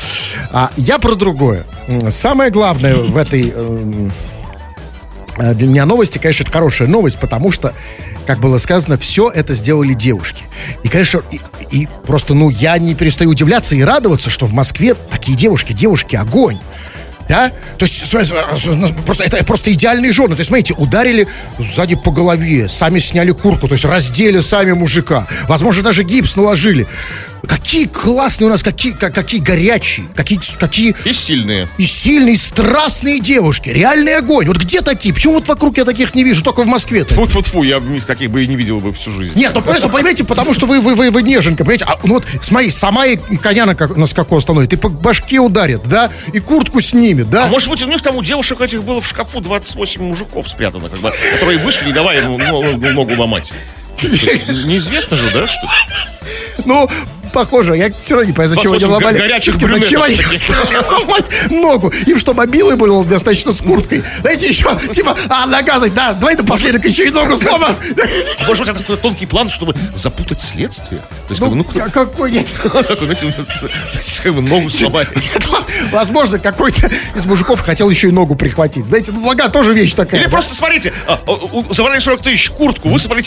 [0.51, 1.63] А я про другое.
[2.09, 4.11] Самое главное в этой эм,
[5.37, 7.73] э, для меня новости, конечно, это хорошая новость, потому что,
[8.25, 10.43] как было сказано, все это сделали девушки.
[10.83, 11.39] И, конечно, и,
[11.71, 16.15] и просто, ну, я не перестаю удивляться и радоваться, что в Москве такие девушки, девушки
[16.15, 16.57] огонь.
[17.29, 17.51] Да?
[17.77, 18.29] То есть, смотри,
[19.05, 20.29] просто, это просто идеальные жены.
[20.29, 21.27] То есть, смотрите, ударили
[21.59, 25.27] сзади по голове, сами сняли куртку, то есть раздели сами мужика.
[25.47, 26.87] Возможно, даже гипс наложили.
[27.47, 31.67] Какие классные у нас, какие, как- какие горячие, какие, какие И сильные.
[31.77, 33.69] и сильные, и страстные девушки.
[33.69, 34.47] Реальный огонь.
[34.47, 35.13] Вот где такие?
[35.13, 36.43] Почему вот вокруг я таких не вижу?
[36.43, 37.13] Только в Москве-то.
[37.15, 39.31] фу фу я их таких бы и не видел бы всю жизнь.
[39.35, 41.85] Нет, ну просто, понимаете, потому что вы, вы, вы, вы неженка, понимаете?
[41.87, 45.39] А, ну вот, смотри, сама и коня на, как- на скаку остановит, и по башке
[45.39, 46.11] ударит, да?
[46.33, 47.45] И куртку снимет, да?
[47.45, 50.89] А может быть, у них там у девушек этих было в шкафу 28 мужиков спрятано,
[50.89, 53.53] как бы, которые вышли и давай ему ну, ну, ногу ломать.
[54.03, 55.67] Неизвестно же, да, что
[56.65, 56.89] Ну,
[57.31, 59.15] похоже, я все равно не понимаю, зачем они 28 ломали.
[59.15, 60.15] го- горячих зачем они
[61.61, 61.93] ногу?
[62.05, 64.03] Им что, мобилы был достаточно с курткой?
[64.21, 67.75] Знаете, еще, типа, а, значит, да, давай напоследок еще и ногу сломам.
[68.47, 71.01] Может быть, это какой-то тонкий план, чтобы запутать следствие?
[71.01, 72.47] То есть, Ну, ну, кто- а какой нет?
[72.63, 73.15] такой,
[74.23, 75.07] как бы ногу сломать.
[75.91, 78.85] Возможно, какой-то из мужиков хотел еще и ногу прихватить.
[78.85, 80.21] Знаете, ну, нога тоже вещь такая.
[80.21, 83.21] Или просто смотрите, а, у- забрали 40 тысяч, куртку, высыпали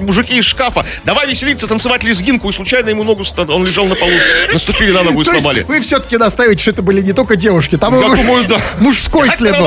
[0.00, 3.94] мужики из шкафа, давай веселиться, танцевать лезгинку, и случайно ему ногу, ста- он лежал на
[3.94, 4.12] полу,
[4.52, 5.62] наступили на ногу и сломали.
[5.68, 7.94] вы все-таки настаиваете, что это были не только девушки, там
[8.78, 9.66] мужской след был.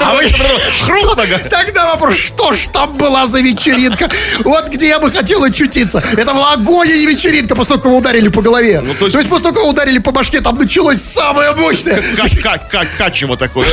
[0.00, 1.48] А вы-.
[1.50, 4.08] Тогда вопрос, что ж там была за вечеринка?
[4.44, 6.02] Вот где я бы хотел очутиться.
[6.16, 8.80] Это была огонь, а не вечеринка, как его ударили по голове.
[8.80, 12.02] Ну, то то, есть- его ударили по башке, там началось самое мощное.
[12.16, 13.66] Как, как, как, качево такое.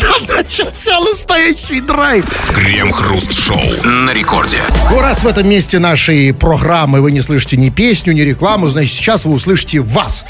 [0.00, 2.24] Там начался настоящий драйв.
[2.54, 4.58] Крем-хруст-шоу на рекорде.
[4.90, 8.92] Ну, раз в этом месте нашей программы вы не слышите ни песню, ни рекламу, значит,
[8.92, 10.24] сейчас вы услышите вас.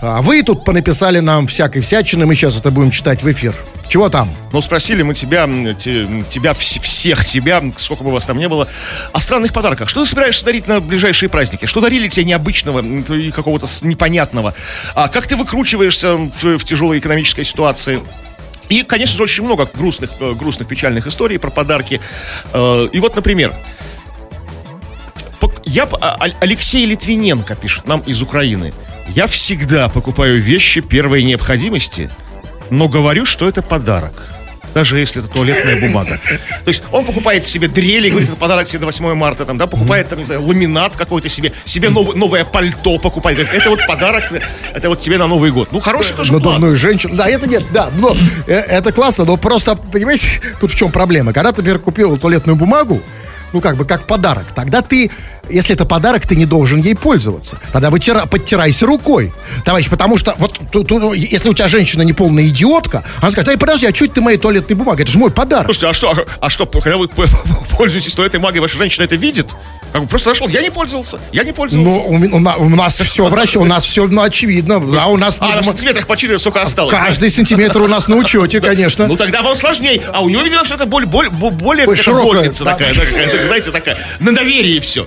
[0.00, 3.54] А Вы тут понаписали нам всякой всячины, мы сейчас это будем читать в эфир.
[3.88, 4.30] Чего там?
[4.52, 8.66] Ну, спросили мы тебя, тебя, вс- всех тебя, сколько бы вас там не было,
[9.12, 9.88] о странных подарках.
[9.90, 11.66] Что ты собираешься дарить на ближайшие праздники?
[11.66, 12.82] Что дарили тебе необычного
[13.32, 14.54] какого-то непонятного?
[14.94, 18.00] А как ты выкручиваешься в, тяжелой экономической ситуации?
[18.70, 22.00] И, конечно же, очень много грустных, э, грустных, печальных историй про подарки.
[22.54, 23.52] Э, И вот, например,
[25.72, 28.72] я, а- Алексей Литвиненко пишет нам из Украины.
[29.14, 32.10] Я всегда покупаю вещи первой необходимости,
[32.70, 34.12] но говорю, что это подарок.
[34.74, 36.18] Даже если это туалетная бумага.
[36.64, 39.66] То есть он покупает себе дрели, говорит, это подарок себе до 8 марта, там, да,
[39.66, 43.36] покупает там, не знаю, ламинат какой-то себе, себе нов- новое пальто покупает.
[43.38, 44.24] Говорит, это вот подарок,
[44.72, 45.68] это вот тебе на Новый год.
[45.72, 47.14] Ну, хороший тоже надувную женщину.
[47.14, 50.28] Да, это нет, да, но э, это классно, но просто, понимаете,
[50.60, 51.34] тут в чем проблема?
[51.34, 53.02] Когда ты, например, купил туалетную бумагу,
[53.52, 55.10] ну, как бы, как подарок, тогда ты,
[55.52, 57.58] если это подарок, ты не должен ей пользоваться.
[57.72, 59.32] Тогда вытира, подтирайся рукой,
[59.64, 63.50] товарищ, потому что вот тут, тут, если у тебя женщина не полная идиотка, она скажет,
[63.50, 65.02] эй, подожди, а это ты моей туалетной бумагой?
[65.02, 65.66] Это же мой подарок.
[65.66, 69.48] Слушайте, а что, а что, когда вы пользуетесь туалетной магией, ваша женщина это видит?
[69.92, 72.08] Как бы просто зашел, я не пользовался, я не пользовался.
[72.08, 74.76] Ну, у, у на- у нас все врачо, у нас все ну, очевидно.
[74.98, 76.90] А у нас а, в сантиметрах по 4 сколько осталось?
[76.90, 79.06] каждый сантиметр у нас на учете, конечно.
[79.06, 80.00] Ну тогда вам сложнее.
[80.12, 82.64] А у него, видимо, что-то более, более, более какая-то широкая, да.
[82.64, 85.06] такая, да, знаете, такая, на доверие все.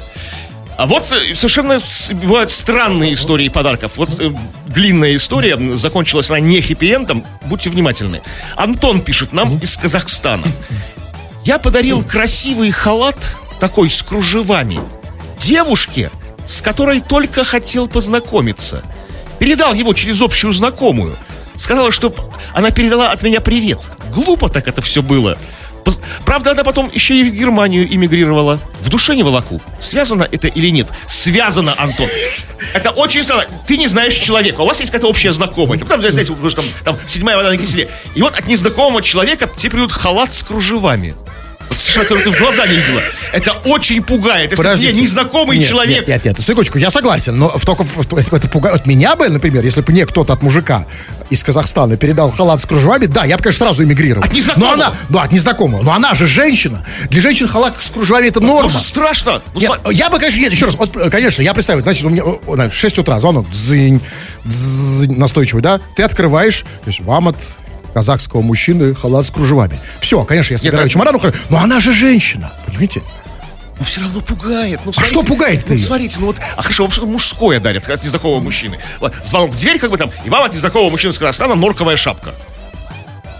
[0.77, 1.79] А вот э, совершенно
[2.21, 3.93] бывают странные истории подарков.
[3.95, 4.31] Вот э,
[4.67, 8.21] длинная история, закончилась она не хэппи-эндом, будьте внимательны.
[8.55, 10.45] Антон пишет нам из Казахстана.
[11.45, 14.79] Я подарил красивый халат, такой с кружевами,
[15.39, 16.11] девушке,
[16.45, 18.83] с которой только хотел познакомиться.
[19.39, 21.15] Передал его через общую знакомую.
[21.55, 22.13] Сказала, что
[22.53, 23.89] она передала от меня привет.
[24.13, 25.38] Глупо так это все было.
[26.25, 28.59] Правда, она потом еще и в Германию эмигрировала.
[28.81, 29.61] В душе не волоку.
[29.79, 30.87] Связано это или нет?
[31.07, 32.09] Связано, Антон.
[32.73, 33.45] Это очень странно.
[33.67, 34.61] Ты не знаешь человека.
[34.61, 35.79] У вас есть какая-то общая знакомая.
[35.79, 37.89] Там, знаете, потому что там, там седьмая вода на киселе.
[38.15, 41.15] И вот от незнакомого человека тебе придут халат с кружевами.
[41.95, 43.01] Который ты в глаза не видела.
[43.32, 44.51] Это очень пугает.
[44.51, 44.91] Если Подождите.
[44.93, 46.08] тебе незнакомый Нет, человек.
[46.08, 48.78] Нет, нет, нет, секундочку, я согласен, но в- только в- это пугает.
[48.78, 50.86] Вот меня бы, например, если бы мне кто-то от мужика
[51.30, 54.23] из Казахстана передал халат с кружевами, да, я бы, конечно, сразу эмигрировал.
[54.25, 54.67] От незнакомого?
[54.67, 55.84] Но она, ну, от незнакомого.
[55.84, 56.86] Но она же женщина.
[57.10, 58.63] Для женщин халат с кружевами это норма.
[58.69, 59.41] Тоже страшно.
[59.54, 62.23] Ну, Я, бы, конечно, нет, еще раз, вот, э, конечно, я представляю, значит, у меня
[62.54, 64.01] знаешь, 6 утра, звонок, дзынь,
[64.43, 67.38] дзынь, настойчивый, да, ты открываешь, то есть вам от
[67.95, 69.79] казахского мужчины халат с кружевами.
[70.01, 71.34] Все, конечно, я собираю а- чемодан, ухожу.
[71.49, 73.01] но она же женщина, понимаете?
[73.79, 74.81] Ну, все равно пугает.
[74.84, 78.03] Ну, А что пугает-то Ну, смотрите, ну вот, а хорошо, вам что-то мужское дарят от
[78.03, 78.79] незнакомого мужчины.
[79.25, 82.31] Звонок в дверь, как бы там, и вам от незнакомого мужчины с Казахстана норковая шапка.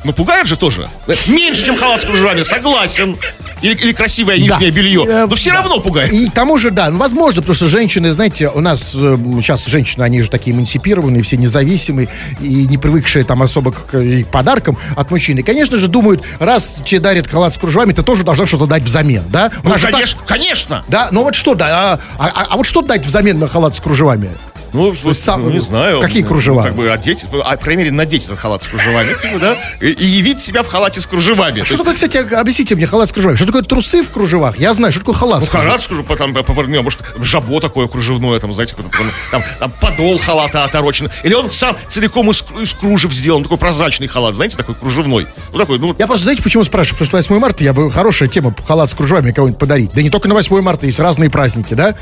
[0.06, 0.88] Ну, пугает же тоже.
[1.28, 3.18] Меньше, чем халат с кружевами, согласен.
[3.62, 4.78] Или, или красивое нижнее Да.
[4.78, 5.06] белье.
[5.08, 5.58] Э, Но все да.
[5.58, 6.14] равно пугает.
[6.14, 9.66] И к тому же, да, ну, возможно, потому что женщины, знаете, у нас э, сейчас
[9.66, 12.08] женщины, они же такие эмансипированные, все независимые
[12.40, 15.42] и не привыкшие там особо к, и к подаркам от мужчины.
[15.42, 19.24] Конечно же, думают, раз тебе дарят халат с кружевами, ты тоже должна что-то дать взамен,
[19.30, 19.50] да?
[19.64, 20.86] Ну, же так- конечно, конечно.
[20.88, 23.80] да, но вот что, да, а, а- а вот что дать взамен на халат с
[23.80, 24.30] кружевами?
[24.74, 26.02] Ну, вот, сам- ну, не знаю.
[26.02, 26.64] какие Ну, кружева?
[26.64, 29.88] Как бы одеть, ну, а, по крайней мере, надеть этот халат с кружевами, да, и,
[29.90, 31.60] и явить себя в халате с кружевами.
[31.60, 33.36] То Что есть, такое, кстати, объясните мне халат с кружевами?
[33.38, 34.58] Что такое трусы в кружевах?
[34.60, 35.70] Я знаю, что такое халат Ну, с кружевами.
[35.70, 40.64] халат, скажу, потом повернем, может, жабо такое кружевное, там, знаете, там, там, там подол халата
[40.64, 41.10] оторочен.
[41.24, 45.28] Или он сам целиком из, из кружев сделан, такой прозрачный халат, знаете, такой кружевной.
[45.54, 47.00] Ну, такой, ну, Я просто, знаете, почему спрашиваю?
[47.00, 49.92] Потому что 8 марта я бы хорошая тема халат с кружевами кого-нибудь подарить.
[49.94, 51.96] Да не только на 8 марта, есть разные праздники, да?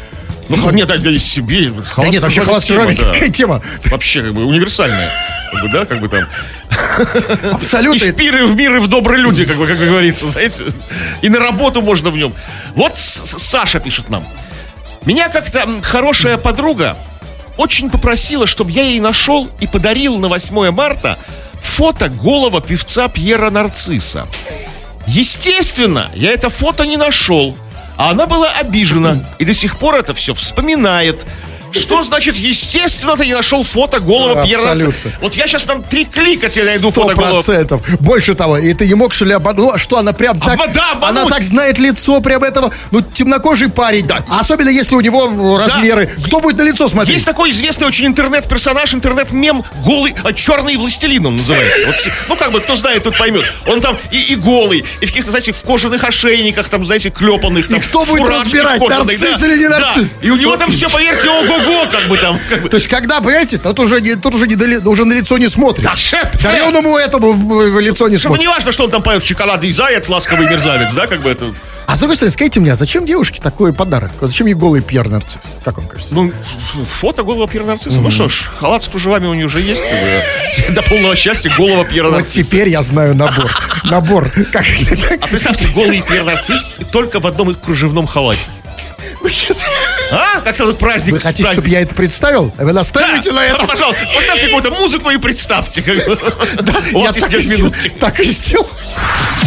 [0.50, 1.72] ну, нет, да, да, себе.
[1.98, 3.12] Да нет, вообще халат с да.
[3.12, 3.62] такая тема.
[3.86, 5.12] Вообще, как бы, универсальная.
[5.52, 6.24] Как бы, да, как бы там.
[7.44, 8.08] И Абсолютно.
[8.08, 10.64] в пир, и в мир, и в добрые люди, как бы, как говорится, знаете.
[11.22, 12.34] И на работу можно в нем.
[12.76, 14.24] Вот Саша пишет нам.
[15.06, 16.98] Меня как-то хорошая подруга
[17.58, 21.18] очень попросила, чтобы я ей нашел и подарил на 8 марта
[21.62, 24.28] фото голого певца Пьера Нарцисса.
[25.08, 27.58] Естественно, я это фото не нашел.
[27.96, 31.26] А она была обижена и до сих пор это все вспоминает.
[31.74, 35.12] Что значит, естественно, ты не нашел фото голого Да, Пьера абсолютно.
[35.22, 37.42] Вот я сейчас там три клика тебе найду фото голого.
[38.00, 39.60] Больше того, и ты не мог, что ли, обмануть?
[39.60, 40.58] Ну, а что она прям так...
[40.74, 41.22] да, обмануть.
[41.22, 42.72] она так знает лицо прям этого...
[42.92, 44.06] Ну, темнокожий парень.
[44.06, 44.24] Да.
[44.30, 46.10] А Особенно, если у него ну, размеры.
[46.26, 47.16] Кто будет на лицо смотреть?
[47.16, 51.88] Есть такой известный очень интернет-персонаж, интернет-мем, голый, а, черный властелин он называется.
[51.88, 51.96] Вот,
[52.28, 53.46] ну, как бы, кто знает, тот поймет.
[53.68, 57.68] Он там и, и голый, и в каких-то, знаете, в кожаных ошейниках, там, знаете, клепанных.
[57.68, 59.80] Там, кто будет разбирать, кожаных, нарцисс да, или не да.
[59.80, 60.16] нарцисс?
[60.22, 61.30] И у него там все, поверьте,
[61.68, 62.40] ого-го, как бы там.
[62.50, 62.70] Как бы.
[62.70, 64.56] То есть, когда, понимаете, тут уже, не, тут уже, не
[64.88, 65.84] уже на лицо не смотрит.
[65.84, 65.96] Да.
[66.42, 68.42] Дареному этому в, в лицо не смотрит.
[68.42, 71.54] не важно, что он там поет «Шоколадный заяц, ласковый мерзавец», да, как бы это...
[71.86, 74.12] А с другой стороны, скажите мне, а зачем девушке такой подарок?
[74.22, 75.58] Вот Зачем ей голый Пьер Нарцисс?
[75.66, 76.16] Как вам кажется?
[76.16, 76.32] Ну,
[77.00, 78.00] фото голого Пьера Нарцисса.
[78.00, 80.74] Ну что ж, халат с кружевами у нее уже есть, как бы.
[80.76, 82.44] До полного счастья голого Пьера вот Нарцисса.
[82.44, 83.52] теперь я знаю набор.
[83.84, 84.32] Набор.
[84.52, 84.66] Как
[85.20, 88.50] А представьте, голый Пьер Нарцисс только в одном кружевном халате.
[90.12, 90.42] А?
[90.42, 91.14] Как сразу праздник.
[91.14, 91.62] Вы хотите, праздник.
[91.64, 92.54] чтобы я это представил?
[92.58, 93.66] Вы Да, настаиваете на этом?
[93.68, 95.82] Пожалуйста, поставьте какую-то музыку и представьте.
[96.94, 97.90] У Я так и.
[98.00, 98.68] Так и сделаю.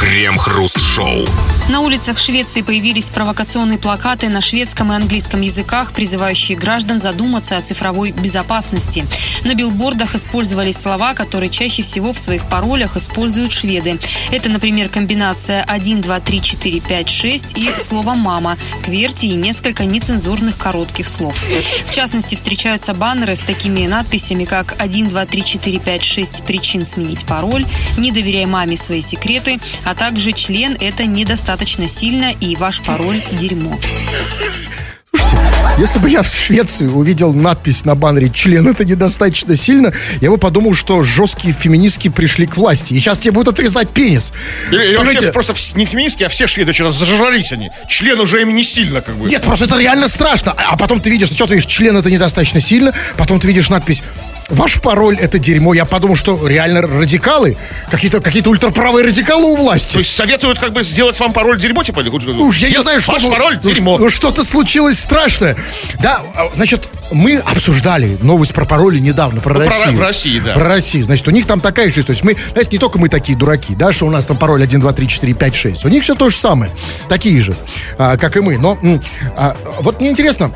[0.01, 1.27] Крем-хруст-шоу.
[1.69, 7.61] На улицах Швеции появились провокационные плакаты на шведском и английском языках, призывающие граждан задуматься о
[7.61, 9.05] цифровой безопасности.
[9.43, 13.99] На билбордах использовались слова, которые чаще всего в своих паролях используют шведы.
[14.31, 19.87] Это, например, комбинация 1, 2, 3, 4, 5, 6 и слово «мама», кверти и несколько
[19.87, 21.37] нецензурных коротких слов.
[21.85, 26.87] В частности, встречаются баннеры с такими надписями, как 1, 2, 3, 4, 5, 6 причин
[26.87, 32.83] сменить пароль, не доверяй маме свои секреты, а также член– это недостаточно сильно и ваш
[32.83, 33.79] пароль– дерьмо.
[35.11, 35.39] Слушайте,
[35.79, 40.39] если бы я в Швеции увидел надпись на баннере «Член это недостаточно сильно», я бы
[40.39, 42.95] подумал, что жесткие феминистки пришли к власти.
[42.95, 44.33] И сейчас тебе будут отрезать пенис.
[44.71, 47.71] Или, или вообще просто не феминистки, а все шведы что-то зажрались они.
[47.89, 49.29] Член уже им не сильно, как бы.
[49.29, 50.53] Нет, просто это реально страшно.
[50.53, 54.03] А потом ты видишь, сначала ты видишь, член это недостаточно сильно, потом ты видишь надпись
[54.49, 55.75] Ваш пароль это дерьмо.
[55.75, 57.57] Я подумал, что реально радикалы,
[57.91, 59.95] какие-то какие ультраправые радикалы у власти.
[59.95, 62.01] То есть советуют как бы сделать вам пароль дерьмо, типа?
[62.01, 63.13] уж я не знаю, что...
[63.13, 63.99] Ваш пароль дерьмо.
[63.99, 65.57] Ну, что-то случилось страшное.
[66.01, 69.97] Да, а, значит, мы обсуждали новость про пароли недавно, про Ну, Россию.
[69.97, 70.55] про Россию, да.
[70.55, 71.05] Про Россию.
[71.07, 72.07] Значит, у них там такая же история.
[72.07, 74.63] То есть мы, знаете, не только мы такие дураки, да, что у нас там пароль
[74.63, 75.85] 1, 2, 3, 4, 5, 6.
[75.87, 76.71] У них все то же самое.
[77.09, 77.57] Такие же,
[77.99, 78.59] а, как и мы.
[78.59, 78.79] Но
[79.37, 80.53] а, вот мне интересно,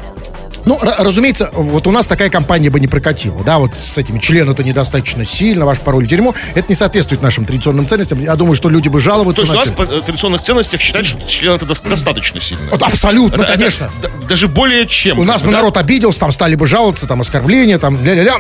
[0.65, 4.19] ну, ра- разумеется, вот у нас такая компания бы не прокатила, да, вот с этими
[4.19, 8.21] члены это недостаточно сильно, ваш пароль дерьмо, это не соответствует нашим традиционным ценностям.
[8.23, 11.07] Я думаю, что люди бы То жаловаться есть у нас по э, традиционных ценностях считать,
[11.07, 12.65] что член это дос- достаточно сильно.
[12.71, 13.91] Вот абсолютно, Это- это конечно.
[14.03, 15.19] д- даже более чем.
[15.19, 15.59] У нас бы, бы да?
[15.59, 18.37] народ обиделся, там стали бы жаловаться, там оскорбления, там ля-ля-ля.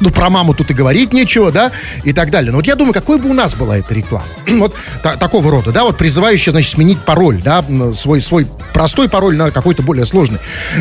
[0.00, 1.70] Ну, про маму тут и говорить нечего, да,
[2.02, 2.50] и так далее.
[2.50, 4.24] Но вот я думаю, какой бы у нас была эта реклама?
[4.46, 9.36] вот та- такого рода, да, вот призывающая, значит, сменить пароль, да, свой, свой простой пароль
[9.36, 10.38] на какой-то более сложный.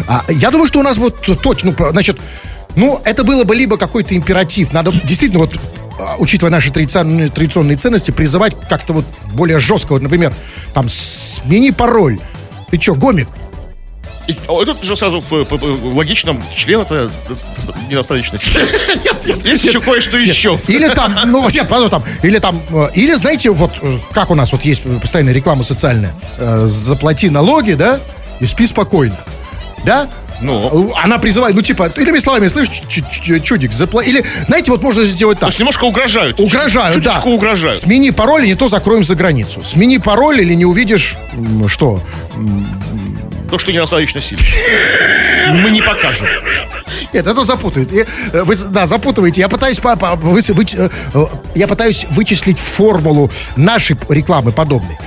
[0.08, 2.17] А, я думаю, что у нас вот точно, ну, значит,
[2.76, 5.54] ну, это было бы либо какой-то императив, надо действительно вот
[5.99, 9.93] а, учитывая наши традиционные, традиционные ценности, призывать как-то вот более жестко.
[9.93, 10.34] Вот, например,
[10.73, 12.19] там, смени пароль.
[12.71, 13.28] Ты что, гомик?
[14.28, 17.44] И, о, тут же сразу в, в- в логичном член это дос-
[17.90, 18.68] недостаточно сильно.
[19.46, 20.58] Есть еще кое-что еще.
[20.68, 24.52] Или там, ну, нет, там, или там, э, или знаете, вот э, как у нас
[24.54, 28.00] вот есть постоянная реклама социальная, э, заплати налоги, да,
[28.40, 29.18] и спи спокойно,
[29.84, 30.08] да?
[30.42, 30.94] Ну.
[31.02, 34.02] Она призывает, ну, типа, иными словами, слышишь, чу- чу- чудик, запла...
[34.02, 35.50] Или, знаете, вот можно сделать То так.
[35.50, 36.40] есть немножко угрожают.
[36.40, 37.12] Угрожают, да.
[37.12, 37.78] Чуточку угрожают.
[37.78, 39.64] Смени пароль, не то закроем за границу.
[39.64, 41.16] Смени пароль, или не увидишь,
[41.68, 42.02] что?
[43.54, 44.44] То, что недостаточно сильно.
[45.62, 46.26] Мы не покажем.
[47.13, 47.94] Нет, это запутает.
[47.94, 49.42] Э, Вы, да, запутываете.
[49.42, 54.98] Я пытаюсь, по- выс- выч- э, э, я пытаюсь вычислить формулу нашей рекламы подобной.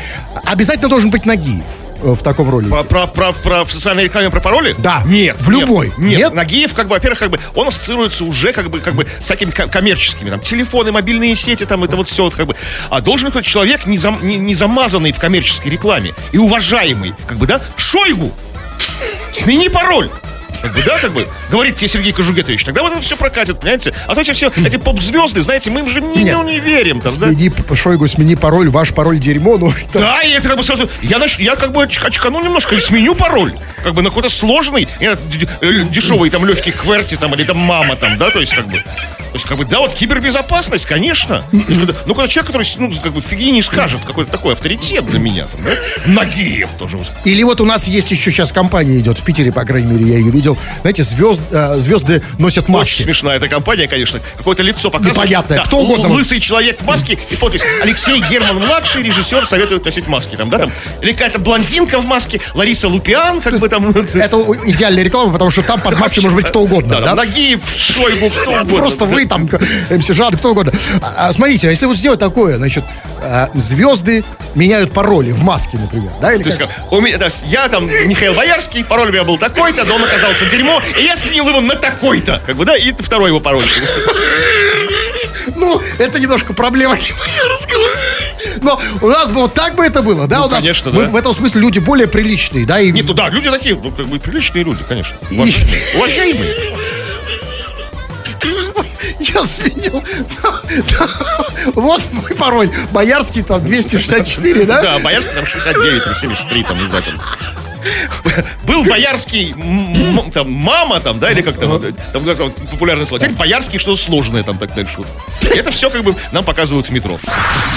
[0.45, 1.65] Обязательно должен быть Нагиев
[2.03, 2.71] в таком ролике.
[2.71, 4.75] Про, про, про, про- в социальной рекламе про пароли?
[4.79, 5.03] Да.
[5.07, 5.37] Нет.
[5.41, 5.93] В нет, любой.
[5.99, 6.19] Нет.
[6.19, 6.33] Нет?
[6.35, 9.69] Нагиев, как бы, во-первых, как бы, он ассоциируется уже, как бы, как бы, с ко-
[9.69, 12.57] коммерческими, там, телефоны, мобильные сети, там, это вот все, вот, как бы.
[12.91, 17.39] А должен быть человек, не, зам- не- не замазанный в коммерческой рекламе и уважаемый, как
[17.39, 18.33] бы, да, Шойгу.
[19.33, 20.11] Смени пароль.
[20.63, 23.93] Как бы, да, как бы, говорит тебе Сергей Кожугетович, тогда вот это все прокатит, понимаете?
[24.07, 27.13] А то эти все, эти поп-звезды, знаете, мы им же не, ну, не верим, там,
[27.19, 27.29] да?
[27.29, 29.59] Смени, п- Шойгу, смени пароль, ваш пароль дерьмо.
[29.59, 30.89] Ну, это- Да, и это как бы сразу...
[31.03, 33.55] Я, я как бы оч- очкану немножко и сменю пароль.
[33.83, 35.15] Как бы на какой-то сложный, э,
[35.91, 38.83] дешевый там легкий кверти там или там мама там, да, то есть как бы...
[39.27, 41.43] То есть, как бы, да, вот кибербезопасность, конечно.
[41.53, 45.05] Есть, когда- Ну, когда человек, который, ну, как бы, фигни не скажет, какой-то такой авторитет
[45.07, 45.73] для меня, там, да?
[46.07, 46.99] Нагиев тоже.
[47.25, 50.19] Или вот у нас есть еще сейчас компания идет в Питере, по крайней мере, я
[50.19, 50.46] ее видел.
[50.83, 53.03] Знаете, звезд, э, звезды носят Очень маски.
[53.03, 54.21] смешная эта компания, конечно.
[54.37, 55.17] Какое-то лицо показывает.
[55.17, 56.09] Непонятное, Да, кто угодно.
[56.09, 57.63] Лысый человек в маске и подпись.
[57.83, 60.37] Алексей Герман, младший режиссер, советует носить маски.
[60.37, 60.73] Там, да, там.
[61.01, 63.91] Или какая-то блондинка в маске, Лариса Лупиан, как бы там.
[64.15, 66.95] Это идеальная реклама, потому что там под маской может быть кто угодно.
[66.95, 67.07] Да, да?
[67.07, 68.77] там Нагиев, Шойгу, кто угодно.
[68.77, 69.49] Просто вы там,
[69.91, 70.73] МС Жан, кто угодно.
[71.03, 72.85] А, а, смотрите, а если вот сделать такое, значит,
[73.23, 77.29] а, звезды меняют пароли в маске, например, да, или То есть, как, у меня, да,
[77.45, 81.17] я там Михаил Боярский, пароль у меня был такой-то, да он оказался дерьмо, и я
[81.17, 83.65] сменил его на такой-то, как бы, да, и второй его пароль.
[85.55, 86.99] Ну, это немножко проблема.
[88.63, 90.39] Но у нас бы вот так бы это было, да?
[90.39, 91.09] Ну, у нас, конечно, мы да.
[91.09, 92.81] в этом смысле люди более приличные, да?
[92.81, 95.17] И, Нет, ну да, люди такие, ну, как бы, приличные люди, конечно.
[95.31, 95.75] И- Уважаемые.
[95.95, 96.55] Уважаемые.
[99.19, 100.03] Я сменил.
[101.75, 102.71] Вот мой пароль.
[102.93, 104.83] Боярский там 264, да?
[104.83, 107.21] Да, Боярский там 69, там 73, там, не знаю, там.
[108.67, 109.55] Был Боярский,
[110.33, 111.81] там, мама, там, да, или как там,
[112.13, 113.21] там, там популярное слово.
[113.21, 114.99] Теперь Боярский что-то сложное там так дальше.
[115.55, 117.19] Это все как бы нам показывают в метро.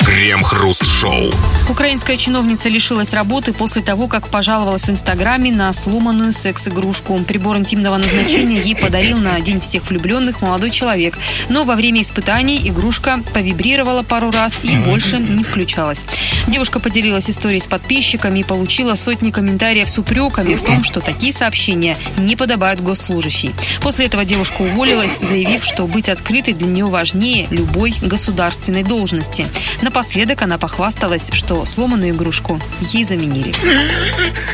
[0.06, 1.32] Крем-хруст-шоу.
[1.70, 7.18] Украинская чиновница лишилась работы после того, как пожаловалась в Инстаграме на сломанную секс-игрушку.
[7.20, 11.18] Прибор интимного назначения ей подарил на День всех влюбленных молодой человек.
[11.50, 16.06] Но во время испытаний игрушка повибрировала пару раз и больше не включалась.
[16.48, 21.32] Девушка поделилась историей с подписчиками и получила сотни комментариев с упреками в том, что такие
[21.34, 23.54] сообщения не подобают госслужащей.
[23.82, 29.48] После этого девушка уволилась, заявив, что быть открытой для нее важнее любой государственной должности.
[29.82, 33.54] Напоследок она похвасталась, что сломанную игрушку ей заменили.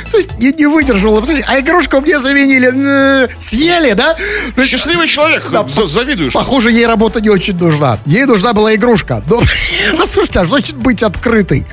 [0.09, 1.19] Слушай, я не выдержала.
[1.21, 3.29] Посмотри, А игрушку мне заменили.
[3.39, 4.15] Съели, да?
[4.65, 6.33] Счастливый человек, Да, за- завидуешь.
[6.33, 7.99] Похоже, ей работа не очень нужна.
[8.05, 9.23] Ей нужна была игрушка.
[9.29, 9.41] Но,
[9.97, 11.65] послушайте, а что значит быть открытой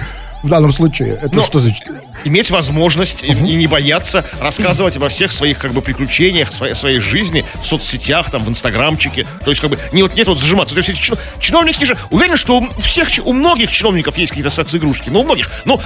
[0.43, 1.19] в данном случае?
[1.23, 1.87] Это Ну, что значит?
[2.25, 6.99] Иметь возможность и, и не бояться рассказывать обо всех своих как бы приключениях, своей, своей
[7.01, 9.27] жизни в соцсетях, там, в инстаграмчике.
[9.45, 10.75] То есть, как бы, не вот нет вот зажиматься.
[10.75, 15.11] То есть, чиновники же, уверен, что у всех, у многих чиновников есть какие-то секс-игрушки.
[15.11, 15.51] Ну, у многих.
[15.65, 15.81] Но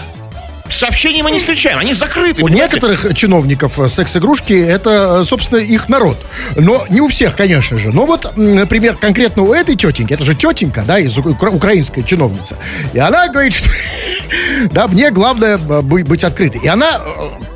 [0.70, 2.42] сообщений мы не встречаем, они закрыты.
[2.42, 2.74] У понимаете?
[2.76, 6.18] некоторых чиновников э, секс-игрушки это, э, собственно, их народ.
[6.56, 7.90] Но не у всех, конечно же.
[7.92, 12.56] Но вот, например, конкретно у этой тетеньки, это же тетенька, да, из укра- украинской чиновница.
[12.92, 13.68] И она говорит, что
[14.72, 16.60] да, мне главное э, бы- быть открытой.
[16.62, 17.00] И она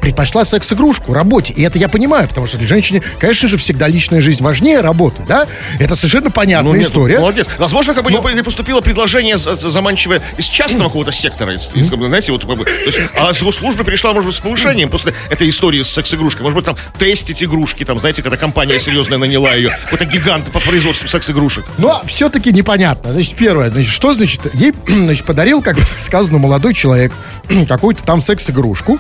[0.01, 1.53] предпочла секс-игрушку работе.
[1.53, 5.23] И это я понимаю, потому что для женщины, конечно же, всегда личная жизнь важнее работы,
[5.29, 5.47] да?
[5.79, 7.19] Это совершенно понятная Ну, нет, история.
[7.19, 7.47] Молодец.
[7.59, 11.55] Возможно, как бы ей поступило предложение за- за- заманчивое из частного какого-то сектора.
[11.55, 14.41] Из, из, знаете, вот как бы, то есть, а с госслужбы перешла, может быть, с
[14.41, 16.43] повышением после этой истории с секс-игрушкой.
[16.43, 19.71] Может быть, там тестить игрушки, там, знаете, когда компания серьезная наняла ее.
[19.85, 21.65] Какой-то гигант по производству секс-игрушек.
[21.79, 23.13] Но все-таки непонятно.
[23.13, 27.13] Значит, первое, значит, что значит, ей, значит, подарил, как сказано, молодой человек
[27.69, 28.99] какую-то там секс-игрушку.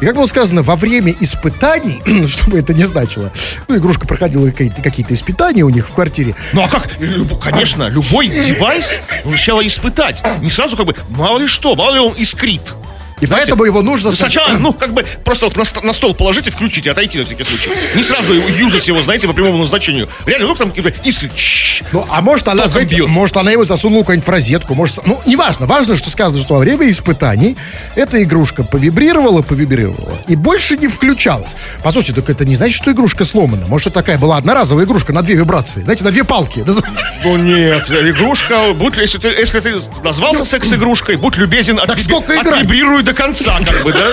[0.00, 3.30] И, как было сказано, во время испытаний, что бы это ни значило,
[3.68, 6.34] ну, игрушка проходила какие-то, какие-то испытания у них в квартире.
[6.52, 6.88] Ну а как?
[6.98, 10.22] Люб- Конечно, любой девайс сначала испытать.
[10.40, 12.74] Не сразу как бы, мало ли что, мало ли он искрит.
[13.20, 14.10] И поэтому его нужно...
[14.10, 17.44] Ну, Сначала, ну, как бы, просто вот на, на стол положите, включите, отойти на всякий
[17.44, 17.70] случай.
[17.94, 20.08] Не сразу юзать его, знаете, по прямому назначению.
[20.26, 21.30] Реально, ну, там, какие-то искры.
[21.34, 21.82] чш.
[21.92, 23.08] Ну, а может она, знаете, бьет.
[23.08, 25.66] может она его засунула куда-нибудь в розетку, может, ну, неважно.
[25.66, 27.56] Важно, что сказано, что во время испытаний
[27.94, 31.56] эта игрушка повибрировала, повибрировала и больше не включалась.
[31.82, 33.66] Послушайте, только это не значит, что игрушка сломана.
[33.66, 35.82] Может, это такая была одноразовая игрушка на две вибрации.
[35.82, 36.64] Знаете, на две палки.
[37.22, 42.34] Ну нет, игрушка, будь, если ты, если ты назвался секс-игрушкой, будь любезен, Ну, Так сколько
[42.34, 42.46] играть?
[42.54, 44.10] отвибрируй до конца, как бы, да?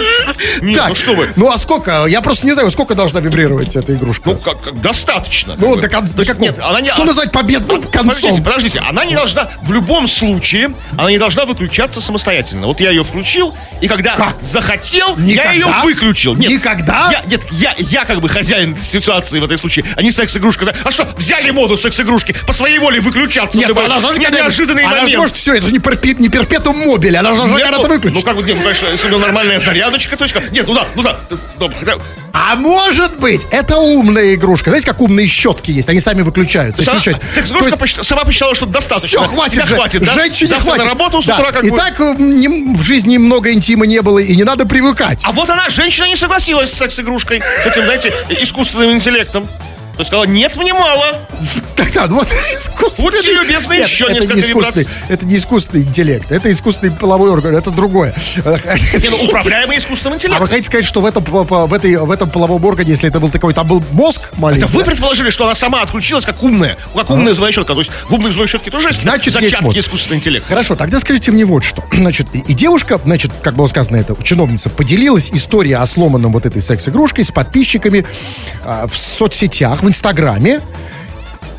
[0.62, 1.30] Нет, Так, ну что вы.
[1.36, 2.06] Ну, а сколько?
[2.08, 4.30] Я просто не знаю, сколько должна вибрировать эта игрушка.
[4.32, 5.56] Ну, как, как достаточно.
[5.58, 6.44] Ну, до кон- То до какого?
[6.44, 6.90] Нет, она не...
[6.90, 8.08] Что а- назвать победным а- концом?
[8.08, 12.68] Подождите, подождите, она не должна, в любом случае, она не должна выключаться самостоятельно.
[12.68, 14.38] Вот я ее включил, и когда Как?
[14.42, 15.52] захотел, я Никогда?
[15.52, 16.36] ее выключил.
[16.36, 17.10] Нет, Никогда?
[17.12, 20.66] Я, нет, я, я как бы хозяин ситуации в этой случае, а не секс-игрушка.
[20.66, 20.74] да.
[20.84, 23.58] А что, взяли моду секс-игрушки, по своей воле выключаться.
[23.58, 25.18] Нет, любой- она не- неожиданный она момент.
[25.20, 28.16] может все, это же не, перпе- не перпетум мобиль, она Нет, когда-то ну, выключит.
[28.18, 31.04] Ну, как бы, нет, ну, конечно, него нормальная зарядочка, то есть, нет, ну да, ну
[31.04, 31.18] да,
[31.80, 31.98] хотя-
[32.34, 34.70] А может быть, это умная игрушка.
[34.70, 36.84] Знаете, как умные щетки есть, они сами выключаются.
[36.84, 37.20] включают.
[37.32, 39.08] Секс-игрушка есть, сама посчитала, что достаточно.
[39.22, 39.76] Все, хватит же.
[39.76, 40.14] хватит, да?
[40.14, 40.84] Женщине Завтра хватит.
[40.84, 41.36] на работу с Да.
[41.36, 41.78] утра как И бы.
[41.78, 45.20] так э, не- в жизни много интима не было, и не надо привыкать.
[45.24, 49.48] А вот она, женщина, не согласилась с секс-игрушкой, с этим, знаете, искусственным интеллектом.
[49.98, 51.20] То есть сказала, нет, мне мало.
[51.76, 53.12] Так, да, вот искусственный...
[53.12, 55.04] Будьте любезны, Нет, еще это несколько не искусственный, вибраций.
[55.10, 58.14] Это не искусственный интеллект, это искусственный половой орган, это другое.
[58.46, 60.48] Не, ну, управляемый искусственным А вы интеллектом.
[60.48, 63.56] хотите сказать, что в этом, в, этой, в этом половом органе, если это был такой,
[63.56, 64.66] там был мозг маленький?
[64.66, 66.78] Это вы предположили, что она сама отключилась как умная.
[66.94, 67.74] Как умная зубная щетка.
[67.74, 70.50] То есть умной зубной щетке тоже Значит, зачатки искусственного интеллекта.
[70.50, 71.84] Хорошо, тогда скажите мне вот что.
[71.92, 76.46] Значит, и, и девушка, значит, как было сказано, это чиновница, поделилась историей о сломанном вот
[76.46, 78.06] этой секс-игрушкой с подписчиками
[78.64, 80.60] а, в соцсетях, в Инстаграме.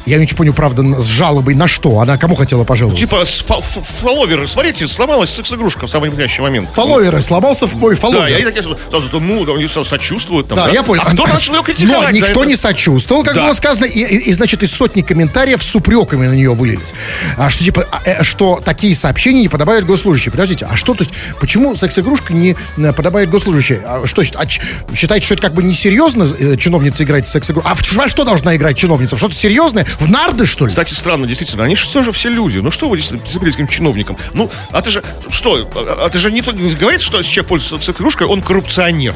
[0.08, 2.00] Я не понял, правда, с жалобой на что?
[2.00, 3.04] Она кому хотела пожаловаться?
[3.04, 6.68] Типа фо- фо- фолловеры, смотрите, сломалась секс-игрушка в самый неподходящий момент.
[6.74, 8.28] Фолловеры, сломался в мой Да, фолловер.
[8.28, 10.48] и они такие сразу, ну, сразу сочувствуют.
[10.48, 11.02] Там, Да, я понял.
[11.04, 12.12] А кто начал ее критиковать?
[12.12, 13.44] Но никто не сочувствовал, как Да.
[13.44, 16.94] было сказано, и, и- и, значит, из сотни комментариев с упреками на нее вылились.
[17.36, 20.32] А что, типа, а, э, что такие сообщения не подобают госслужащим.
[20.32, 23.78] Подождите, а что, то есть, почему секс-игрушка не э, подобает госслужащей?
[23.84, 27.68] А что, а считаете, что это как бы несерьезно э, чиновница играть в секс-игрушку?
[27.70, 29.16] А в, во что должна играть чиновница?
[29.16, 29.86] В что-то серьезное?
[29.98, 30.70] В нарды, что ли?
[30.70, 32.58] Кстати, странно, действительно, они же тоже все люди.
[32.58, 34.16] Ну что вы здесь прицепились к чиновникам?
[34.32, 37.84] Ну, а ты же, что, а, а ты же не, не говорит, что человек пользуется
[37.84, 39.14] секс-игрушкой, он коррупционер.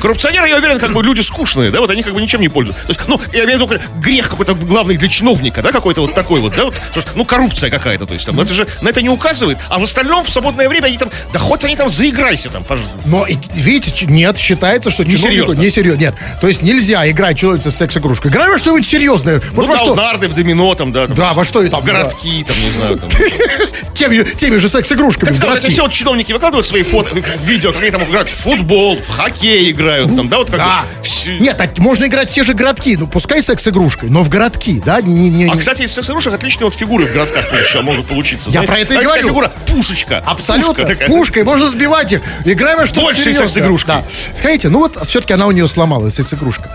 [0.00, 2.86] Коррупционеры, я уверен, как бы люди скучные, да, вот они как бы ничем не пользуются.
[2.86, 6.14] То есть, ну, я имею в виду грех какой-то главный для чиновника, да, какой-то вот
[6.14, 6.74] такой вот, да, вот,
[7.14, 10.24] ну, коррупция какая-то, то есть, там, это же на это не указывает, а в остальном
[10.24, 12.96] в свободное время они там, да хоть они там заиграйся там, пожалуйста.
[13.06, 16.00] Но, видите, нет, считается, что чиновнику не серьезно.
[16.00, 18.28] Нет, то есть нельзя играть человека в секс-игрушку.
[18.28, 19.40] Играй во что-нибудь серьезное.
[19.52, 19.94] Вот ну, во что?
[19.94, 21.06] нарды в домино там, да.
[21.06, 21.84] Там, да, во что и там.
[21.84, 23.10] Городки, там, не знаю, там.
[23.94, 25.32] Теми, теми же секс-игрушками.
[25.32, 27.10] Так, это все вот чиновники выкладывают свои фото,
[27.44, 30.84] видео, как они там играют в футбол, в хоккей играют, там, да, вот как да.
[31.26, 35.00] Нет, а можно играть в те же городки, ну пускай секс-игрушкой, но в городки, да?
[35.00, 35.52] Не, не, не.
[35.52, 37.46] А, кстати, из секс-игрушек отличные вот фигуры в городках
[37.82, 38.50] могут получиться.
[38.50, 39.28] Я про это и говорю.
[39.28, 40.22] фигура пушечка.
[40.26, 40.84] Абсолютно.
[40.84, 42.20] Пушка Пушкой, можно сбивать их.
[42.44, 43.86] Играем во что-то Больше секс-игрушка.
[43.86, 44.04] Да.
[44.36, 46.68] Скажите, ну вот все-таки она у нее сломалась, секс-игрушка.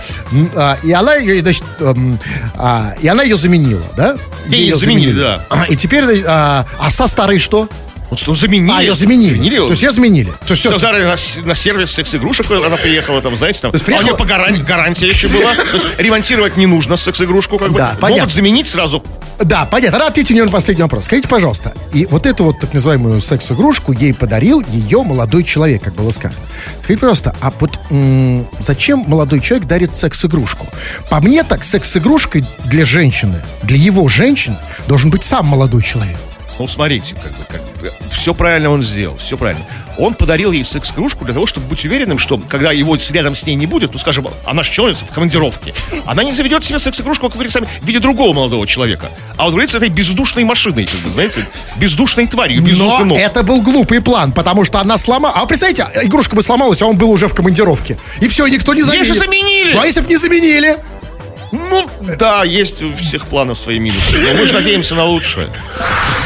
[0.56, 2.20] А, и она ее, значит, эм,
[2.56, 4.16] а, и она ее заменила, да?
[4.48, 5.46] Ее заменили, заменили, да.
[5.50, 7.70] А, и теперь, а, а со старой что?
[8.10, 8.72] Вот что заменили.
[8.74, 9.36] А, ее заменили.
[9.36, 9.58] заменили.
[9.58, 10.32] То есть ее заменили.
[10.46, 10.78] То есть все.
[10.78, 13.72] На, на сервис секс-игрушек она приехала, там, знаете, там.
[13.72, 14.12] То есть приехала...
[14.12, 15.56] А у нее по гарантии, гарантия еще была.
[15.56, 17.80] То есть ремонтировать не нужно секс-игрушку, как бы.
[17.80, 18.24] Да, понятно.
[18.24, 19.04] Могут заменить сразу.
[19.40, 20.06] Да, понятно.
[20.08, 21.06] Ответьте мне на последний вопрос.
[21.06, 25.94] Скажите, пожалуйста, и вот эту вот так называемую секс-игрушку ей подарил ее молодой человек, как
[25.94, 26.46] было сказано.
[26.80, 30.66] Скажите, пожалуйста, а вот м- зачем молодой человек дарит секс-игрушку?
[31.10, 36.18] По мне так, секс-игрушкой для женщины, для его женщины, должен быть сам молодой человек.
[36.58, 37.62] Ну, смотрите, как бы, как
[38.12, 39.66] все правильно он сделал, все правильно.
[39.98, 43.56] Он подарил ей секс-игрушку для того, чтобы быть уверенным, что когда его рядом с ней
[43.56, 45.74] не будет, ну, скажем, она же человек в командировке,
[46.06, 49.78] она не заведет себе секс-игрушку, как говорится, в виде другого молодого человека, а вот говорится
[49.78, 51.48] этой бездушной машиной, как бы, знаете,
[51.78, 53.18] бездушной тварью, без Но ног.
[53.18, 55.34] это был глупый план, потому что она сломала...
[55.36, 57.98] А представляете, игрушка бы сломалась, а он был уже в командировке.
[58.22, 59.04] И все, никто не заменил.
[59.04, 59.74] Ей же заменили!
[59.74, 60.78] Ну, а если бы не заменили?
[61.52, 64.18] Ну, да, есть у всех планов свои минусы.
[64.18, 65.48] Но мы же надеемся на лучшее.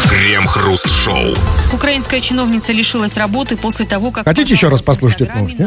[0.09, 1.35] Крем-хруст-шоу.
[1.73, 4.25] Украинская чиновница лишилась работы после того, как...
[4.25, 5.57] Хотите еще раз послушать эту новость?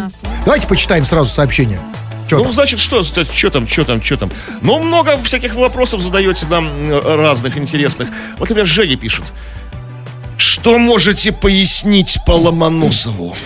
[0.44, 1.80] Давайте почитаем сразу сообщение.
[2.26, 2.52] Что ну, там?
[2.54, 4.32] значит, что, что там, что там, что там.
[4.60, 8.08] Ну, много всяких вопросов задаете нам разных интересных.
[8.38, 9.24] Вот, например, Женя пишет.
[10.36, 13.36] Что можете пояснить по Ломоносову?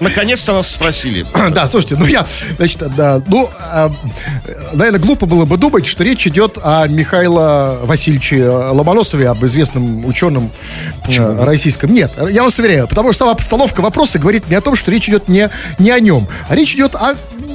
[0.00, 1.26] Наконец-то нас спросили.
[1.54, 2.26] Да, слушайте, ну я,
[2.56, 3.90] значит, да, ну, э,
[4.72, 10.50] наверное, глупо было бы думать, что речь идет о Михаиле Васильевиче Ломоносове, об известном ученом
[11.06, 11.92] э, российском.
[11.92, 15.08] Нет, я вас уверяю, потому что сама постановка вопроса говорит мне о том, что речь
[15.08, 17.14] идет не, не о нем, а речь идет о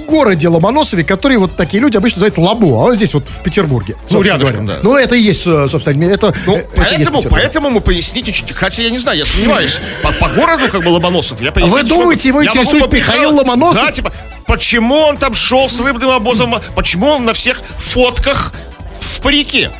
[0.09, 3.95] городе Ломоносове, который вот такие люди обычно называют Лабо, а он здесь вот в Петербурге.
[4.09, 4.79] Ну, рядышком, да.
[4.81, 8.97] Ну, это и есть, собственно, это, ну, это поэтому, поэтому мы поясните, хотя я не
[8.97, 13.35] знаю, я сомневаюсь, по, по городу как бы Ломоносов, я Вы думаете, его интересует Михаил
[13.35, 13.83] Ломоносов?
[13.83, 14.13] Да, типа,
[14.45, 18.53] почему он там шел с рыбным обозом, почему он на всех фотках
[18.99, 19.71] в парике?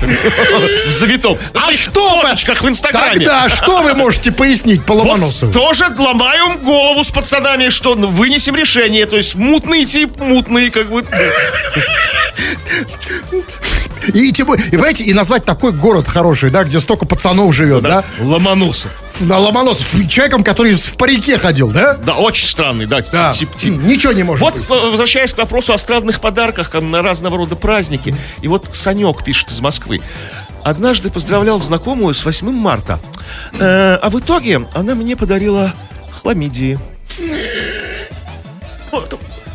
[0.00, 1.38] В завитом.
[1.54, 3.26] А что в фоточках в Инстаграме.
[3.26, 5.52] Тогда что вы можете пояснить по Ломоносову?
[5.52, 9.06] тоже ломаем голову с пацанами, что вынесем решение.
[9.06, 11.04] То есть мутный тип, мутный, как бы.
[14.14, 18.02] И, типа, и, понимаете, и назвать такой город хороший, да, где столько пацанов живет, да?
[18.18, 18.24] да?
[18.24, 18.90] Ломоносов.
[19.20, 19.86] Да, Ломоносов.
[20.08, 21.94] Человеком, который в парике ходил, да?
[21.94, 23.02] Да, очень странный, да.
[23.12, 23.32] да.
[23.32, 23.74] Тип, тип.
[23.74, 24.68] Ничего не может Вот, быть.
[24.68, 28.14] возвращаясь к вопросу о странных подарках на разного рода праздники.
[28.42, 30.00] И вот Санек пишет из Москвы.
[30.62, 32.98] Однажды поздравлял знакомую с 8 марта.
[33.58, 35.72] Э, а в итоге она мне подарила
[36.22, 36.78] хламидии.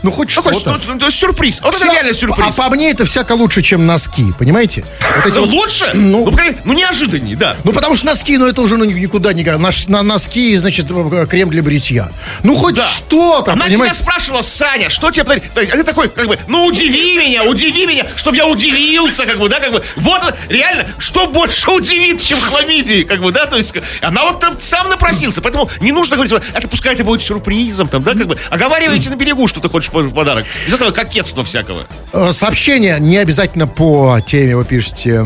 [0.03, 0.51] Ну, хоть что-то.
[0.65, 1.61] Ну, ну, ну, сюрприз.
[1.61, 1.85] Вот Вся...
[1.85, 2.59] это реально сюрприз.
[2.59, 4.83] А по мне это всяко лучше, чем носки, понимаете?
[5.15, 5.49] Вот эти вот...
[5.49, 5.89] Лучше?
[5.93, 7.55] Ну, ну, ну, неожиданнее, да.
[7.63, 9.43] Ну, потому что носки, ну, это уже ну, никуда не...
[9.43, 10.87] На, на носки, значит,
[11.29, 12.11] крем для бритья.
[12.43, 12.85] Ну, хоть да.
[12.85, 13.95] что-то, Она понимаете?
[13.95, 15.43] тебя спрашивала, Саня, что тебе подарить?
[15.55, 19.47] А ты такой, как бы, ну, удиви меня, удиви меня, чтобы я удивился, как бы,
[19.47, 19.83] да, как бы.
[19.95, 24.59] Вот, реально, что больше удивит, чем хламидии, как бы, да, то есть, она вот там
[24.59, 28.37] сам напросился, поэтому не нужно говорить, это пускай это будет сюрпризом, там, да, как бы,
[28.49, 30.45] оговаривайте на берегу, что ты хочешь в подарок.
[30.67, 31.85] Из этого кокетства всякого.
[32.11, 35.21] Э, сообщение не обязательно по теме вы пишете.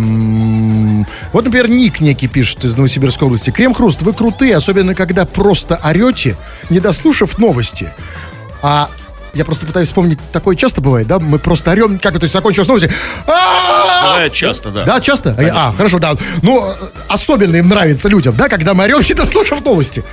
[1.34, 3.49] Вот, например, Ник некий пишет из Новосибирской области.
[3.49, 6.36] Крем-хруст, вы крутые, особенно когда просто орете,
[6.70, 7.91] не дослушав новости.
[8.61, 8.89] А
[9.34, 11.20] я просто пытаюсь вспомнить, такое часто бывает, да?
[11.20, 12.88] Мы просто орем, как это, то есть закончилась новость.
[13.26, 14.84] Бывает часто, да.
[14.84, 15.36] Да, часто?
[15.53, 16.15] А, хорошо, да.
[16.41, 16.74] Ну,
[17.07, 20.03] особенно им нравится людям, да, когда мы орем, не дослушав новости.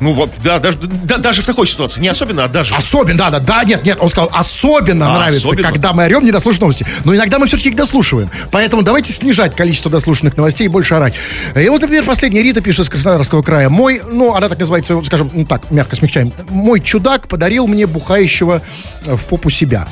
[0.00, 2.00] Ну вот, да, даже, да, даже в такой ситуации.
[2.00, 2.74] Не особенно, а даже.
[2.74, 5.70] Особенно, да, да, да, нет, нет, он сказал, особенно а, нравится, особенно?
[5.70, 6.86] когда мы орем, не дослушать новости.
[7.04, 8.30] Но иногда мы все-таки их дослушиваем.
[8.50, 11.14] Поэтому давайте снижать количество дослушанных новостей и больше орать.
[11.56, 13.68] И вот, например, последняя Рита пишет из Краснодарского края.
[13.68, 16.32] Мой, ну, она так называет своего, скажем, ну так, мягко смягчаем.
[16.48, 18.62] Мой чудак подарил мне бухающего
[19.02, 19.88] в попу себя.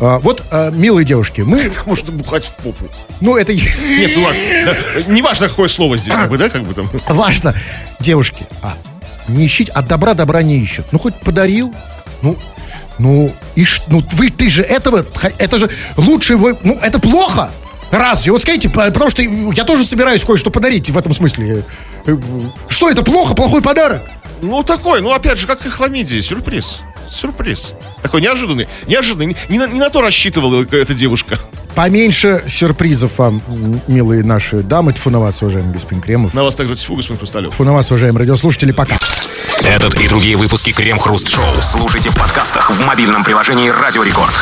[0.00, 1.70] А, вот, а, милые девушки, мы...
[1.86, 2.84] Может бухать в попу.
[3.20, 3.54] Ну, это...
[3.54, 4.40] Нет, ну ладно.
[4.66, 6.90] Да, не важно, какое слово здесь, как бы, да, как бы там.
[7.08, 7.54] Важно.
[8.00, 8.74] Девушки, а,
[9.28, 10.86] не ищите, от добра добра не ищут.
[10.92, 11.74] Ну, хоть подарил,
[12.22, 12.36] Ну,
[12.98, 15.04] ну, и ну вы, ты же этого,
[15.38, 17.50] это же лучший, вы- ну, это плохо.
[17.90, 18.32] Разве?
[18.32, 21.64] Вот скажите, по- потому что я тоже собираюсь кое-что подарить в этом смысле.
[22.06, 22.16] Э, э,
[22.68, 23.34] Что это плохо?
[23.34, 24.02] Плохой подарок?
[24.40, 26.78] Ну, такой, ну, опять же, как и хламидия, сюрприз.
[27.12, 27.74] Сюрприз.
[28.02, 28.68] Такой неожиданный.
[28.86, 29.36] Неожиданный.
[29.48, 31.38] Не на, не на то рассчитывала эта девушка.
[31.74, 33.40] Поменьше сюрпризов вам,
[33.86, 34.92] милые наши дамы.
[34.92, 36.34] Тьфу на вас, уважаемый господин Кремов.
[36.34, 37.52] На вас также тьфу, господин Хрусталев.
[37.52, 38.72] Тьфу на вас, уважаемые радиослушатели.
[38.72, 38.98] Пока.
[39.64, 44.34] Этот и другие выпуски Крем Хруст Шоу слушайте в подкастах в мобильном приложении Радио Рекорд.